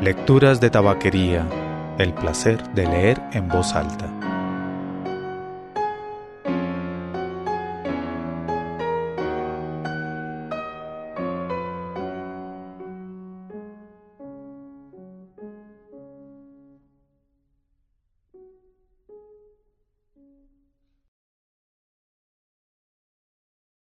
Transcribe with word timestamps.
Lecturas 0.00 0.62
de 0.62 0.70
tabaquería. 0.70 1.46
El 1.98 2.14
placer 2.14 2.66
de 2.72 2.86
leer 2.86 3.20
en 3.34 3.48
voz 3.48 3.74
alta. 3.74 4.08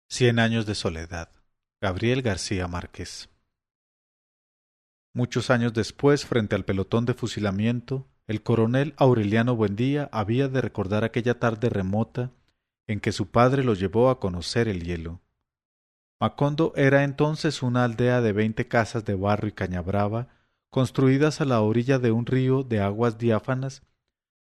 Cien 0.08 0.38
años 0.38 0.64
de 0.64 0.74
soledad. 0.74 1.28
Gabriel 1.82 2.22
García 2.22 2.66
Márquez. 2.66 3.28
Muchos 5.14 5.50
años 5.50 5.72
después, 5.72 6.26
frente 6.26 6.54
al 6.54 6.64
pelotón 6.64 7.04
de 7.04 7.14
fusilamiento, 7.14 8.06
el 8.26 8.42
coronel 8.42 8.94
Aureliano 8.98 9.56
Buendía 9.56 10.08
había 10.12 10.48
de 10.48 10.60
recordar 10.60 11.02
aquella 11.02 11.38
tarde 11.38 11.70
remota 11.70 12.30
en 12.86 13.00
que 13.00 13.12
su 13.12 13.30
padre 13.30 13.64
lo 13.64 13.74
llevó 13.74 14.10
a 14.10 14.20
conocer 14.20 14.68
el 14.68 14.84
hielo. 14.84 15.20
Macondo 16.20 16.72
era 16.76 17.04
entonces 17.04 17.62
una 17.62 17.84
aldea 17.84 18.20
de 18.20 18.32
veinte 18.32 18.66
casas 18.66 19.04
de 19.04 19.14
barro 19.14 19.48
y 19.48 19.52
cañabrava, 19.52 20.28
construidas 20.70 21.40
a 21.40 21.44
la 21.44 21.60
orilla 21.60 21.98
de 21.98 22.10
un 22.10 22.26
río 22.26 22.62
de 22.62 22.80
aguas 22.80 23.18
diáfanas 23.18 23.82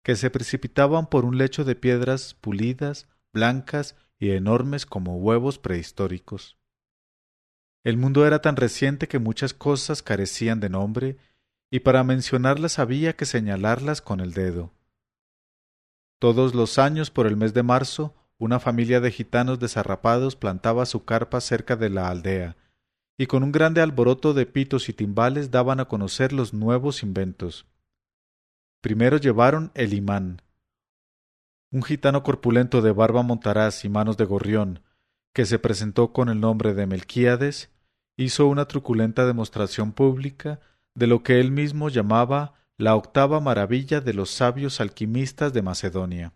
que 0.02 0.16
se 0.16 0.30
precipitaban 0.30 1.06
por 1.08 1.24
un 1.24 1.36
lecho 1.36 1.64
de 1.64 1.76
piedras 1.76 2.34
pulidas, 2.34 3.08
blancas 3.32 3.96
y 4.18 4.30
enormes 4.30 4.86
como 4.86 5.18
huevos 5.18 5.58
prehistóricos. 5.58 6.56
El 7.84 7.96
mundo 7.96 8.26
era 8.26 8.40
tan 8.40 8.56
reciente 8.56 9.08
que 9.08 9.18
muchas 9.18 9.54
cosas 9.54 10.02
carecían 10.02 10.60
de 10.60 10.68
nombre, 10.68 11.16
y 11.70 11.80
para 11.80 12.04
mencionarlas 12.04 12.78
había 12.78 13.14
que 13.14 13.26
señalarlas 13.26 14.00
con 14.00 14.20
el 14.20 14.32
dedo. 14.32 14.72
Todos 16.18 16.54
los 16.54 16.78
años, 16.78 17.10
por 17.10 17.26
el 17.26 17.36
mes 17.36 17.54
de 17.54 17.62
marzo, 17.62 18.14
una 18.38 18.60
familia 18.60 19.00
de 19.00 19.10
gitanos 19.10 19.58
desarrapados 19.58 20.36
plantaba 20.36 20.86
su 20.86 21.04
carpa 21.04 21.40
cerca 21.40 21.76
de 21.76 21.90
la 21.90 22.08
aldea, 22.08 22.56
y 23.16 23.26
con 23.26 23.42
un 23.42 23.52
grande 23.52 23.80
alboroto 23.80 24.34
de 24.34 24.46
pitos 24.46 24.88
y 24.88 24.92
timbales 24.92 25.50
daban 25.50 25.80
a 25.80 25.86
conocer 25.86 26.32
los 26.32 26.54
nuevos 26.54 27.02
inventos. 27.02 27.66
Primero 28.80 29.16
llevaron 29.16 29.72
el 29.74 29.92
imán, 29.92 30.40
un 31.70 31.82
gitano 31.82 32.22
corpulento 32.22 32.80
de 32.80 32.92
barba 32.92 33.22
montaraz 33.22 33.84
y 33.84 33.88
manos 33.88 34.16
de 34.16 34.24
gorrión, 34.24 34.80
que 35.38 35.46
se 35.46 35.60
presentó 35.60 36.12
con 36.12 36.30
el 36.30 36.40
nombre 36.40 36.74
de 36.74 36.88
Melquíades, 36.88 37.70
hizo 38.16 38.48
una 38.48 38.64
truculenta 38.64 39.24
demostración 39.24 39.92
pública 39.92 40.58
de 40.96 41.06
lo 41.06 41.22
que 41.22 41.38
él 41.38 41.52
mismo 41.52 41.90
llamaba 41.90 42.54
la 42.76 42.96
octava 42.96 43.38
maravilla 43.38 44.00
de 44.00 44.14
los 44.14 44.30
sabios 44.30 44.80
alquimistas 44.80 45.52
de 45.52 45.62
Macedonia. 45.62 46.32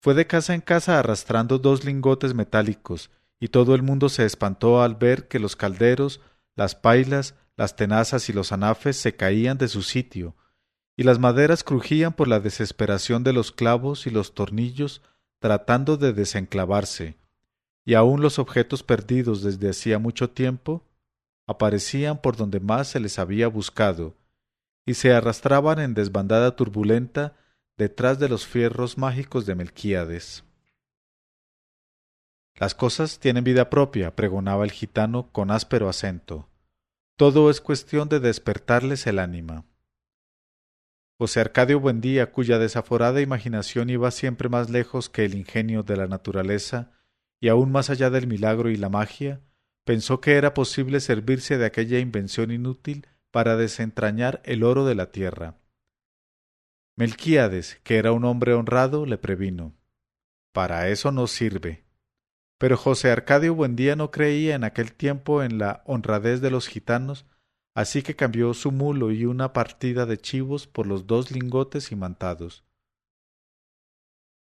Fue 0.00 0.14
de 0.14 0.26
casa 0.26 0.54
en 0.54 0.62
casa 0.62 0.98
arrastrando 0.98 1.58
dos 1.58 1.84
lingotes 1.84 2.32
metálicos, 2.32 3.10
y 3.40 3.48
todo 3.48 3.74
el 3.74 3.82
mundo 3.82 4.08
se 4.08 4.24
espantó 4.24 4.80
al 4.80 4.94
ver 4.94 5.28
que 5.28 5.38
los 5.38 5.54
calderos, 5.54 6.22
las 6.54 6.74
pailas, 6.74 7.34
las 7.58 7.76
tenazas 7.76 8.30
y 8.30 8.32
los 8.32 8.52
anafes 8.52 8.96
se 8.96 9.16
caían 9.16 9.58
de 9.58 9.68
su 9.68 9.82
sitio, 9.82 10.34
y 10.96 11.02
las 11.02 11.18
maderas 11.18 11.62
crujían 11.62 12.14
por 12.14 12.26
la 12.26 12.40
desesperación 12.40 13.22
de 13.22 13.34
los 13.34 13.52
clavos 13.52 14.06
y 14.06 14.10
los 14.10 14.32
tornillos 14.32 15.02
tratando 15.40 15.98
de 15.98 16.14
desenclavarse, 16.14 17.18
y 17.86 17.94
aun 17.94 18.20
los 18.20 18.38
objetos 18.38 18.82
perdidos 18.82 19.42
desde 19.42 19.70
hacía 19.70 19.98
mucho 19.98 20.28
tiempo 20.28 20.82
aparecían 21.46 22.20
por 22.20 22.36
donde 22.36 22.58
más 22.58 22.88
se 22.88 22.98
les 22.98 23.20
había 23.20 23.46
buscado, 23.46 24.16
y 24.84 24.94
se 24.94 25.14
arrastraban 25.14 25.78
en 25.78 25.94
desbandada 25.94 26.56
turbulenta 26.56 27.36
detrás 27.78 28.18
de 28.18 28.28
los 28.28 28.44
fierros 28.44 28.98
mágicos 28.98 29.46
de 29.46 29.54
Melquíades. 29.54 30.44
Las 32.56 32.74
cosas 32.74 33.20
tienen 33.20 33.44
vida 33.44 33.70
propia, 33.70 34.16
pregonaba 34.16 34.64
el 34.64 34.72
gitano 34.72 35.30
con 35.30 35.52
áspero 35.52 35.88
acento. 35.88 36.48
Todo 37.16 37.50
es 37.50 37.60
cuestión 37.60 38.08
de 38.08 38.18
despertarles 38.18 39.06
el 39.06 39.20
ánima. 39.20 39.64
José 41.18 41.40
Arcadio 41.40 41.78
Buendía, 41.78 42.32
cuya 42.32 42.58
desaforada 42.58 43.20
imaginación 43.20 43.90
iba 43.90 44.10
siempre 44.10 44.48
más 44.48 44.70
lejos 44.70 45.08
que 45.08 45.24
el 45.24 45.34
ingenio 45.34 45.82
de 45.82 45.96
la 45.96 46.08
naturaleza, 46.08 46.95
y 47.40 47.48
aún 47.48 47.70
más 47.70 47.90
allá 47.90 48.10
del 48.10 48.26
milagro 48.26 48.70
y 48.70 48.76
la 48.76 48.88
magia, 48.88 49.40
pensó 49.84 50.20
que 50.20 50.34
era 50.34 50.54
posible 50.54 51.00
servirse 51.00 51.58
de 51.58 51.66
aquella 51.66 51.98
invención 51.98 52.50
inútil 52.50 53.06
para 53.30 53.56
desentrañar 53.56 54.40
el 54.44 54.64
oro 54.64 54.84
de 54.84 54.94
la 54.94 55.10
tierra. 55.12 55.58
Melquíades, 56.96 57.78
que 57.84 57.96
era 57.98 58.12
un 58.12 58.24
hombre 58.24 58.54
honrado, 58.54 59.04
le 59.04 59.18
previno. 59.18 59.74
Para 60.52 60.88
eso 60.88 61.12
no 61.12 61.26
sirve. 61.26 61.84
Pero 62.58 62.78
José 62.78 63.10
Arcadio 63.10 63.54
Buendía 63.54 63.96
no 63.96 64.10
creía 64.10 64.54
en 64.54 64.64
aquel 64.64 64.92
tiempo 64.92 65.42
en 65.42 65.58
la 65.58 65.82
honradez 65.84 66.40
de 66.40 66.50
los 66.50 66.68
gitanos, 66.68 67.26
así 67.74 68.02
que 68.02 68.16
cambió 68.16 68.54
su 68.54 68.72
mulo 68.72 69.12
y 69.12 69.26
una 69.26 69.52
partida 69.52 70.06
de 70.06 70.16
chivos 70.16 70.66
por 70.66 70.86
los 70.86 71.06
dos 71.06 71.30
lingotes 71.30 71.92
imantados. 71.92 72.64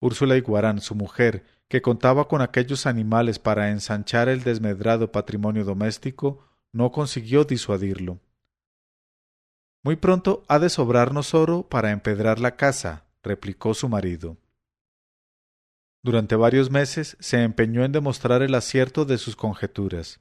Úrsula 0.02 0.36
Iguarán, 0.36 0.80
su 0.80 0.96
mujer, 0.96 1.44
que 1.68 1.80
contaba 1.80 2.26
con 2.26 2.42
aquellos 2.42 2.86
animales 2.86 3.38
para 3.38 3.70
ensanchar 3.70 4.28
el 4.28 4.42
desmedrado 4.42 5.12
patrimonio 5.12 5.64
doméstico, 5.64 6.44
no 6.72 6.90
consiguió 6.90 7.44
disuadirlo. 7.44 8.18
Muy 9.84 9.94
pronto 9.94 10.44
ha 10.48 10.58
de 10.58 10.70
sobrarnos 10.70 11.34
oro 11.34 11.68
para 11.68 11.92
empedrar 11.92 12.40
la 12.40 12.56
casa, 12.56 13.04
replicó 13.22 13.74
su 13.74 13.88
marido. 13.88 14.36
Durante 16.02 16.34
varios 16.34 16.68
meses 16.68 17.16
se 17.20 17.44
empeñó 17.44 17.84
en 17.84 17.92
demostrar 17.92 18.42
el 18.42 18.56
acierto 18.56 19.04
de 19.04 19.18
sus 19.18 19.36
conjeturas. 19.36 20.20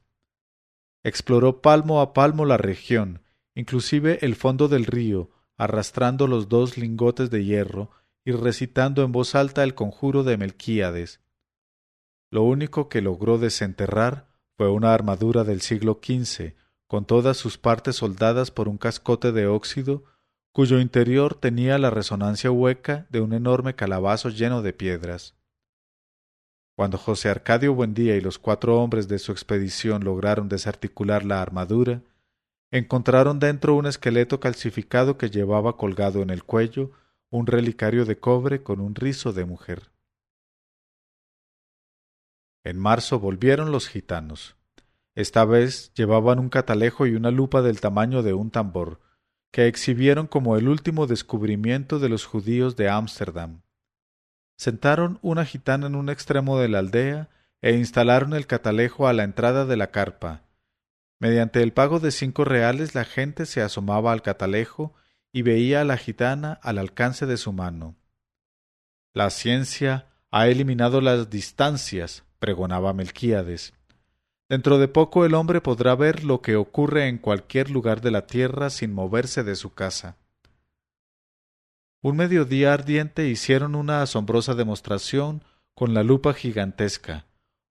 Exploró 1.03 1.63
palmo 1.63 2.01
a 2.01 2.13
palmo 2.13 2.45
la 2.45 2.57
región, 2.57 3.23
inclusive 3.55 4.19
el 4.21 4.35
fondo 4.35 4.67
del 4.67 4.85
río, 4.85 5.31
arrastrando 5.57 6.27
los 6.27 6.49
dos 6.49 6.77
lingotes 6.77 7.31
de 7.31 7.43
hierro 7.43 7.89
y 8.23 8.31
recitando 8.31 9.03
en 9.03 9.11
voz 9.11 9.35
alta 9.35 9.63
el 9.63 9.75
conjuro 9.75 10.23
de 10.23 10.37
Melquíades, 10.37 11.21
lo 12.31 12.43
único 12.43 12.87
que 12.87 13.01
logró 13.01 13.37
desenterrar 13.37 14.27
fue 14.57 14.69
una 14.69 14.93
armadura 14.93 15.43
del 15.43 15.61
siglo 15.61 15.99
XV, 16.01 16.53
con 16.87 17.05
todas 17.05 17.35
sus 17.35 17.57
partes 17.57 17.97
soldadas 17.97 18.51
por 18.51 18.69
un 18.69 18.77
cascote 18.77 19.31
de 19.31 19.47
óxido, 19.47 20.05
cuyo 20.53 20.79
interior 20.79 21.35
tenía 21.35 21.77
la 21.77 21.89
resonancia 21.89 22.51
hueca 22.51 23.07
de 23.09 23.21
un 23.21 23.33
enorme 23.33 23.75
calabazo 23.75 24.29
lleno 24.29 24.61
de 24.61 24.73
piedras. 24.73 25.35
Cuando 26.75 26.97
José 26.97 27.29
Arcadio 27.29 27.73
Buendía 27.73 28.15
y 28.15 28.21
los 28.21 28.39
cuatro 28.39 28.81
hombres 28.81 29.07
de 29.07 29.19
su 29.19 29.31
expedición 29.31 30.03
lograron 30.03 30.47
desarticular 30.47 31.25
la 31.25 31.41
armadura, 31.41 32.01
encontraron 32.71 33.39
dentro 33.39 33.75
un 33.75 33.85
esqueleto 33.87 34.39
calcificado 34.39 35.17
que 35.17 35.29
llevaba 35.29 35.75
colgado 35.75 36.21
en 36.21 36.29
el 36.29 36.43
cuello 36.43 36.91
un 37.31 37.47
relicario 37.47 38.03
de 38.05 38.19
cobre 38.19 38.61
con 38.61 38.81
un 38.81 38.93
rizo 38.93 39.31
de 39.31 39.45
mujer. 39.45 39.89
En 42.63 42.77
marzo 42.77 43.19
volvieron 43.19 43.71
los 43.71 43.87
gitanos. 43.87 44.57
Esta 45.15 45.45
vez 45.45 45.93
llevaban 45.93 46.39
un 46.39 46.49
catalejo 46.49 47.07
y 47.07 47.15
una 47.15 47.31
lupa 47.31 47.61
del 47.61 47.79
tamaño 47.79 48.21
de 48.21 48.33
un 48.33 48.51
tambor, 48.51 48.99
que 49.51 49.67
exhibieron 49.67 50.27
como 50.27 50.57
el 50.57 50.67
último 50.67 51.07
descubrimiento 51.07 51.99
de 51.99 52.09
los 52.09 52.25
judíos 52.25 52.75
de 52.75 52.89
Ámsterdam. 52.89 53.61
Sentaron 54.57 55.17
una 55.21 55.45
gitana 55.45 55.87
en 55.87 55.95
un 55.95 56.09
extremo 56.09 56.59
de 56.59 56.67
la 56.67 56.79
aldea 56.79 57.29
e 57.61 57.75
instalaron 57.75 58.33
el 58.33 58.45
catalejo 58.45 59.07
a 59.07 59.13
la 59.13 59.23
entrada 59.23 59.65
de 59.65 59.77
la 59.77 59.91
carpa. 59.91 60.43
Mediante 61.19 61.63
el 61.63 61.71
pago 61.71 61.99
de 61.99 62.11
cinco 62.11 62.43
reales 62.43 62.93
la 62.93 63.05
gente 63.05 63.45
se 63.45 63.61
asomaba 63.61 64.11
al 64.11 64.21
catalejo 64.21 64.93
y 65.33 65.41
veía 65.43 65.81
a 65.81 65.85
la 65.85 65.97
gitana 65.97 66.59
al 66.61 66.77
alcance 66.77 67.25
de 67.25 67.37
su 67.37 67.53
mano. 67.53 67.95
La 69.13 69.29
ciencia 69.29 70.07
ha 70.29 70.47
eliminado 70.47 71.01
las 71.01 71.29
distancias, 71.29 72.23
pregonaba 72.39 72.93
Melquíades. 72.93 73.73
Dentro 74.49 74.79
de 74.79 74.87
poco 74.87 75.25
el 75.25 75.33
hombre 75.33 75.61
podrá 75.61 75.95
ver 75.95 76.23
lo 76.23 76.41
que 76.41 76.55
ocurre 76.55 77.07
en 77.07 77.17
cualquier 77.17 77.69
lugar 77.69 78.01
de 78.01 78.11
la 78.11 78.27
tierra 78.27 78.69
sin 78.69 78.93
moverse 78.93 79.43
de 79.43 79.55
su 79.55 79.73
casa. 79.73 80.17
Un 82.01 82.17
mediodía 82.17 82.73
ardiente 82.73 83.27
hicieron 83.27 83.75
una 83.75 84.01
asombrosa 84.01 84.55
demostración 84.55 85.43
con 85.73 85.93
la 85.93 86.03
lupa 86.03 86.33
gigantesca. 86.33 87.27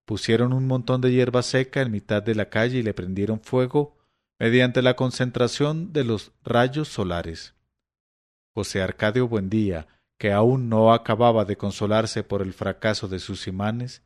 Pusieron 0.06 0.52
un 0.52 0.66
montón 0.66 1.00
de 1.00 1.12
hierba 1.12 1.42
seca 1.42 1.82
en 1.82 1.90
mitad 1.90 2.22
de 2.22 2.34
la 2.34 2.48
calle 2.48 2.78
y 2.78 2.82
le 2.82 2.94
prendieron 2.94 3.40
fuego 3.40 3.96
mediante 4.40 4.80
la 4.80 4.96
concentración 4.96 5.92
de 5.92 6.02
los 6.02 6.32
rayos 6.42 6.88
solares. 6.88 7.54
José 8.54 8.80
Arcadio 8.80 9.28
Buendía, 9.28 9.86
que 10.18 10.32
aún 10.32 10.70
no 10.70 10.94
acababa 10.94 11.44
de 11.44 11.58
consolarse 11.58 12.24
por 12.24 12.40
el 12.40 12.54
fracaso 12.54 13.06
de 13.06 13.18
sus 13.18 13.46
imanes, 13.46 14.02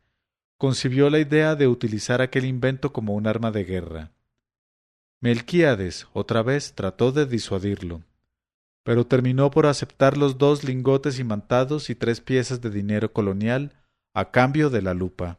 concibió 0.59 1.09
la 1.09 1.21
idea 1.21 1.55
de 1.55 1.69
utilizar 1.69 2.21
aquel 2.21 2.47
invento 2.47 2.93
como 2.93 3.15
un 3.15 3.29
arma 3.29 3.53
de 3.53 3.63
guerra. 3.63 4.11
Melquíades 5.21 6.09
otra 6.13 6.43
vez 6.43 6.75
trató 6.75 7.13
de 7.13 7.27
disuadirlo, 7.27 8.03
pero 8.83 9.07
terminó 9.07 9.53
por 9.53 9.67
aceptar 9.67 10.19
los 10.19 10.37
dos 10.37 10.65
lingotes 10.65 11.21
imantados 11.21 11.91
y 11.91 11.95
tres 11.95 12.21
piezas 12.21 12.61
de 12.61 12.71
dinero 12.71 13.13
colonial 13.13 13.73
a 14.13 14.33
cambio 14.33 14.69
de 14.69 14.83
la 14.83 14.95
lupa. 14.95 15.39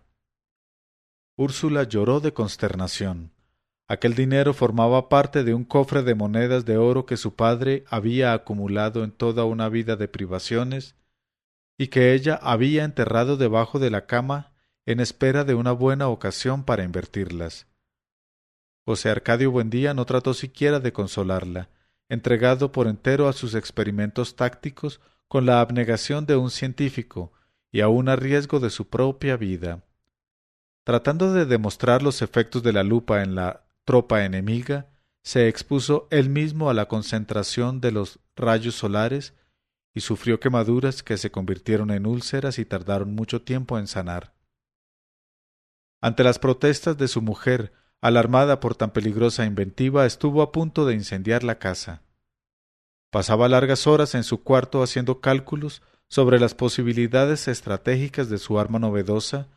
Úrsula 1.36 1.84
lloró 1.84 2.22
de 2.22 2.32
consternación. 2.32 3.35
Aquel 3.88 4.16
dinero 4.16 4.54
formaba 4.54 5.10
parte 5.10 5.44
de 5.44 5.54
un 5.54 5.64
cofre 5.64 6.02
de 6.02 6.16
monedas 6.16 6.66
de 6.66 6.78
oro 6.78 7.06
que 7.06 7.18
su 7.18 7.36
padre 7.36 7.84
había 7.88 8.34
acumulado 8.34 9.04
en 9.04 9.12
toda 9.12 9.46
una 9.46 9.70
vida 9.70 9.96
de 9.96 10.08
privaciones 10.08 10.96
y 11.78 11.88
que 11.88 12.14
ella 12.14 12.40
había 12.42 12.84
enterrado 12.84 13.38
debajo 13.38 13.78
de 13.78 13.92
la 13.92 14.08
cama 14.08 14.54
en 14.88 15.00
espera 15.00 15.44
de 15.44 15.54
una 15.54 15.72
buena 15.72 16.08
ocasión 16.08 16.64
para 16.64 16.84
invertirlas. 16.84 17.68
José 18.86 19.10
Arcadio 19.10 19.52
Buendía 19.52 19.94
no 19.94 20.06
trató 20.06 20.34
siquiera 20.34 20.80
de 20.80 20.94
consolarla, 20.94 21.70
entregado 22.08 22.72
por 22.72 22.88
entero 22.88 23.28
a 23.28 23.34
sus 23.34 23.56
experimentos 23.56 24.36
tácticos 24.36 25.00
con 25.28 25.46
la 25.46 25.60
abnegación 25.60 26.26
de 26.26 26.36
un 26.36 26.52
científico 26.52 27.34
y 27.72 27.82
aun 27.82 28.10
a 28.10 28.16
riesgo 28.16 28.60
de 28.60 28.70
su 28.70 28.88
propia 28.88 29.38
vida. 29.38 29.84
Tratando 30.84 31.34
de 31.34 31.46
demostrar 31.46 32.04
los 32.04 32.22
efectos 32.22 32.62
de 32.62 32.74
la 32.74 32.84
lupa 32.84 33.24
en 33.24 33.34
la 33.34 33.65
tropa 33.86 34.26
enemiga, 34.26 34.90
se 35.24 35.48
expuso 35.48 36.08
él 36.12 36.30
mismo 36.30 36.70
a 36.70 36.74
la 36.74 36.88
concentración 36.88 37.82
de 37.82 37.92
los 37.92 38.20
rayos 38.36 38.76
solares 38.76 39.34
y 39.94 40.02
sufrió 40.02 40.40
quemaduras 40.40 41.02
que 41.02 41.18
se 41.18 41.32
convirtieron 41.32 41.90
en 41.92 42.06
úlceras 42.06 42.60
y 42.60 42.66
tardaron 42.66 43.16
mucho 43.16 43.42
tiempo 43.42 43.80
en 43.80 43.88
sanar. 43.88 44.36
Ante 46.02 46.24
las 46.24 46.38
protestas 46.38 46.98
de 46.98 47.08
su 47.08 47.22
mujer, 47.22 47.74
alarmada 48.02 48.60
por 48.60 48.76
tan 48.76 48.92
peligrosa 48.92 49.46
inventiva, 49.46 50.06
estuvo 50.06 50.42
a 50.42 50.52
punto 50.52 50.86
de 50.86 50.94
incendiar 50.94 51.44
la 51.44 51.58
casa. 51.58 52.04
Pasaba 53.10 53.48
largas 53.48 53.88
horas 53.88 54.14
en 54.14 54.24
su 54.24 54.44
cuarto 54.44 54.84
haciendo 54.84 55.22
cálculos 55.22 55.82
sobre 56.08 56.40
las 56.40 56.54
posibilidades 56.54 57.48
estratégicas 57.48 58.30
de 58.30 58.38
su 58.38 58.60
arma 58.60 58.78
novedosa 58.78 59.48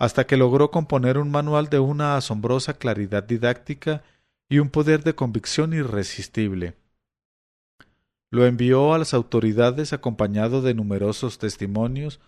hasta 0.00 0.26
que 0.26 0.38
logró 0.38 0.70
componer 0.70 1.18
un 1.18 1.30
manual 1.30 1.68
de 1.68 1.78
una 1.78 2.16
asombrosa 2.16 2.72
claridad 2.72 3.22
didáctica 3.22 4.02
y 4.48 4.58
un 4.58 4.70
poder 4.70 5.04
de 5.04 5.14
convicción 5.14 5.74
irresistible. 5.74 6.74
Lo 8.30 8.46
envió 8.46 8.94
a 8.94 8.98
las 8.98 9.12
autoridades 9.12 9.92
acompañado 9.92 10.62
de 10.62 10.72
numerosos 10.72 11.36
testimonios 11.36 12.18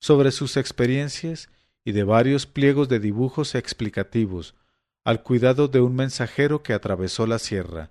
sobre 0.00 0.32
sus 0.32 0.56
experiencias 0.56 1.50
y 1.84 1.92
de 1.92 2.02
varios 2.02 2.46
pliegos 2.46 2.88
de 2.88 2.98
dibujos 2.98 3.54
explicativos, 3.54 4.56
al 5.04 5.22
cuidado 5.22 5.68
de 5.68 5.80
un 5.80 5.94
mensajero 5.94 6.64
que 6.64 6.72
atravesó 6.72 7.28
la 7.28 7.38
sierra, 7.38 7.90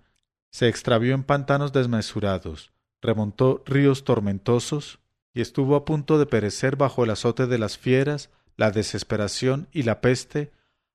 se 0.51 0.68
extravió 0.68 1.15
en 1.15 1.24
pantanos 1.24 1.71
desmesurados, 1.71 2.74
remontó 3.01 3.63
ríos 3.65 4.03
tormentosos 4.03 5.00
y 5.33 5.39
estuvo 5.39 5.77
a 5.77 5.85
punto 5.85 6.19
de 6.19 6.25
perecer 6.25 6.75
bajo 6.75 7.06
el 7.06 7.12
azote 7.12 7.47
de 7.47 7.57
las 7.57 7.77
fieras 7.77 8.30
la 8.59 8.71
desesperación 8.71 9.69
y 9.71 9.83
la 9.83 10.01
peste 10.01 10.51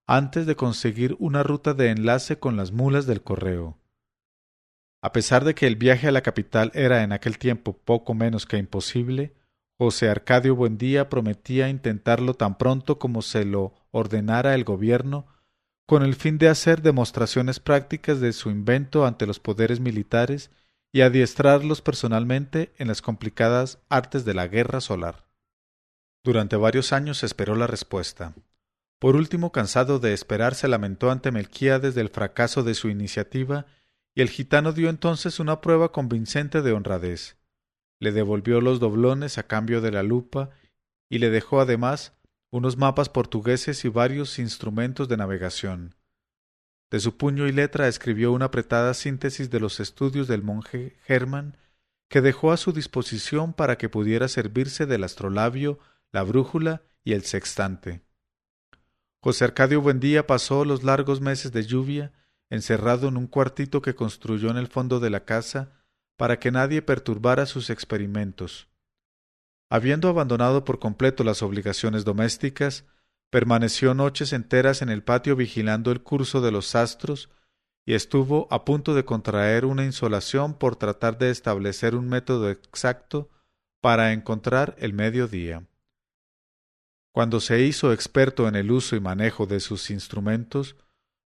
antes 0.06 0.44
de 0.44 0.54
conseguir 0.54 1.16
una 1.18 1.42
ruta 1.42 1.72
de 1.72 1.88
enlace 1.88 2.38
con 2.38 2.58
las 2.58 2.72
mulas 2.72 3.06
del 3.06 3.22
correo. 3.22 3.78
A 5.00 5.12
pesar 5.12 5.44
de 5.44 5.54
que 5.54 5.66
el 5.66 5.76
viaje 5.76 6.06
a 6.06 6.12
la 6.12 6.20
capital 6.20 6.70
era 6.74 7.02
en 7.02 7.12
aquel 7.12 7.38
tiempo 7.38 7.72
poco 7.72 8.12
menos 8.12 8.44
que 8.44 8.58
imposible, 8.58 9.32
José 9.78 10.10
Arcadio 10.10 10.54
Buendía 10.54 11.08
prometía 11.08 11.70
intentarlo 11.70 12.34
tan 12.34 12.58
pronto 12.58 12.98
como 12.98 13.22
se 13.22 13.46
lo 13.46 13.72
ordenara 13.92 14.54
el 14.54 14.64
gobierno, 14.64 15.26
con 15.86 16.02
el 16.02 16.16
fin 16.16 16.36
de 16.36 16.50
hacer 16.50 16.82
demostraciones 16.82 17.60
prácticas 17.60 18.20
de 18.20 18.34
su 18.34 18.50
invento 18.50 19.06
ante 19.06 19.26
los 19.26 19.40
poderes 19.40 19.80
militares 19.80 20.50
y 20.92 21.00
adiestrarlos 21.00 21.80
personalmente 21.80 22.74
en 22.76 22.88
las 22.88 23.00
complicadas 23.00 23.78
artes 23.88 24.26
de 24.26 24.34
la 24.34 24.48
guerra 24.48 24.82
solar. 24.82 25.24
Durante 26.24 26.56
varios 26.56 26.94
años 26.94 27.22
esperó 27.22 27.54
la 27.54 27.66
respuesta. 27.66 28.34
Por 28.98 29.14
último, 29.14 29.52
cansado 29.52 29.98
de 29.98 30.14
esperar, 30.14 30.54
se 30.54 30.68
lamentó 30.68 31.10
ante 31.10 31.30
Melquíades 31.30 31.94
del 31.94 32.08
fracaso 32.08 32.62
de 32.62 32.72
su 32.72 32.88
iniciativa, 32.88 33.66
y 34.14 34.22
el 34.22 34.30
gitano 34.30 34.72
dio 34.72 34.88
entonces 34.88 35.38
una 35.38 35.60
prueba 35.60 35.92
convincente 35.92 36.62
de 36.62 36.72
honradez. 36.72 37.36
Le 38.00 38.10
devolvió 38.12 38.62
los 38.62 38.80
doblones 38.80 39.36
a 39.36 39.46
cambio 39.46 39.82
de 39.82 39.90
la 39.90 40.02
lupa 40.02 40.50
y 41.10 41.18
le 41.18 41.28
dejó 41.28 41.60
además 41.60 42.14
unos 42.50 42.76
mapas 42.78 43.08
portugueses 43.10 43.84
y 43.84 43.88
varios 43.88 44.38
instrumentos 44.38 45.08
de 45.08 45.16
navegación. 45.16 45.96
De 46.90 47.00
su 47.00 47.16
puño 47.16 47.46
y 47.48 47.52
letra 47.52 47.88
escribió 47.88 48.32
una 48.32 48.46
apretada 48.46 48.94
síntesis 48.94 49.50
de 49.50 49.60
los 49.60 49.80
estudios 49.80 50.28
del 50.28 50.42
monje 50.42 50.96
Hermann, 51.06 51.56
que 52.08 52.20
dejó 52.20 52.52
a 52.52 52.56
su 52.56 52.72
disposición 52.72 53.52
para 53.52 53.76
que 53.76 53.88
pudiera 53.88 54.28
servirse 54.28 54.86
del 54.86 55.04
astrolabio 55.04 55.80
la 56.14 56.22
brújula 56.22 56.82
y 57.02 57.12
el 57.12 57.24
sextante. 57.24 58.00
José 59.20 59.46
Arcadio 59.46 59.80
Buendía 59.80 60.28
pasó 60.28 60.64
los 60.64 60.84
largos 60.84 61.20
meses 61.20 61.50
de 61.50 61.64
lluvia 61.64 62.12
encerrado 62.50 63.08
en 63.08 63.16
un 63.16 63.26
cuartito 63.26 63.82
que 63.82 63.96
construyó 63.96 64.48
en 64.48 64.56
el 64.56 64.68
fondo 64.68 65.00
de 65.00 65.10
la 65.10 65.24
casa 65.24 65.72
para 66.16 66.38
que 66.38 66.52
nadie 66.52 66.82
perturbara 66.82 67.46
sus 67.46 67.68
experimentos. 67.68 68.68
Habiendo 69.68 70.08
abandonado 70.08 70.64
por 70.64 70.78
completo 70.78 71.24
las 71.24 71.42
obligaciones 71.42 72.04
domésticas, 72.04 72.84
permaneció 73.28 73.92
noches 73.92 74.32
enteras 74.32 74.82
en 74.82 74.90
el 74.90 75.02
patio 75.02 75.34
vigilando 75.34 75.90
el 75.90 76.00
curso 76.04 76.40
de 76.40 76.52
los 76.52 76.76
astros 76.76 77.28
y 77.84 77.94
estuvo 77.94 78.46
a 78.52 78.64
punto 78.64 78.94
de 78.94 79.04
contraer 79.04 79.64
una 79.64 79.84
insolación 79.84 80.54
por 80.54 80.76
tratar 80.76 81.18
de 81.18 81.30
establecer 81.30 81.96
un 81.96 82.08
método 82.08 82.50
exacto 82.50 83.30
para 83.80 84.12
encontrar 84.12 84.76
el 84.78 84.92
mediodía. 84.92 85.66
Cuando 87.14 87.38
se 87.38 87.60
hizo 87.60 87.92
experto 87.92 88.48
en 88.48 88.56
el 88.56 88.72
uso 88.72 88.96
y 88.96 89.00
manejo 89.00 89.46
de 89.46 89.60
sus 89.60 89.90
instrumentos, 89.90 90.74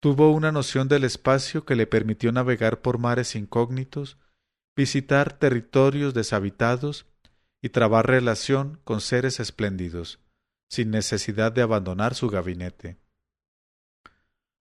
tuvo 0.00 0.32
una 0.32 0.50
noción 0.50 0.88
del 0.88 1.04
espacio 1.04 1.66
que 1.66 1.76
le 1.76 1.86
permitió 1.86 2.32
navegar 2.32 2.80
por 2.80 2.96
mares 2.96 3.34
incógnitos, 3.34 4.16
visitar 4.74 5.34
territorios 5.34 6.14
deshabitados 6.14 7.04
y 7.60 7.68
trabar 7.68 8.06
relación 8.06 8.80
con 8.84 9.02
seres 9.02 9.38
espléndidos, 9.38 10.18
sin 10.70 10.90
necesidad 10.90 11.52
de 11.52 11.60
abandonar 11.60 12.14
su 12.14 12.30
gabinete. 12.30 12.96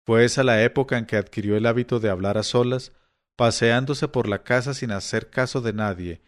Fue 0.05 0.27
esa 0.27 0.45
la 0.45 0.63
época 0.63 0.99
en 0.99 1.07
que 1.07 1.17
adquirió 1.17 1.57
el 1.57 1.65
hábito 1.65 2.01
de 2.01 2.11
hablar 2.11 2.37
a 2.37 2.43
solas, 2.43 2.93
paseándose 3.35 4.09
por 4.09 4.29
la 4.29 4.43
casa 4.43 4.75
sin 4.75 4.91
hacer 4.91 5.31
caso 5.31 5.63
de 5.63 5.73
nadie, 5.73 6.21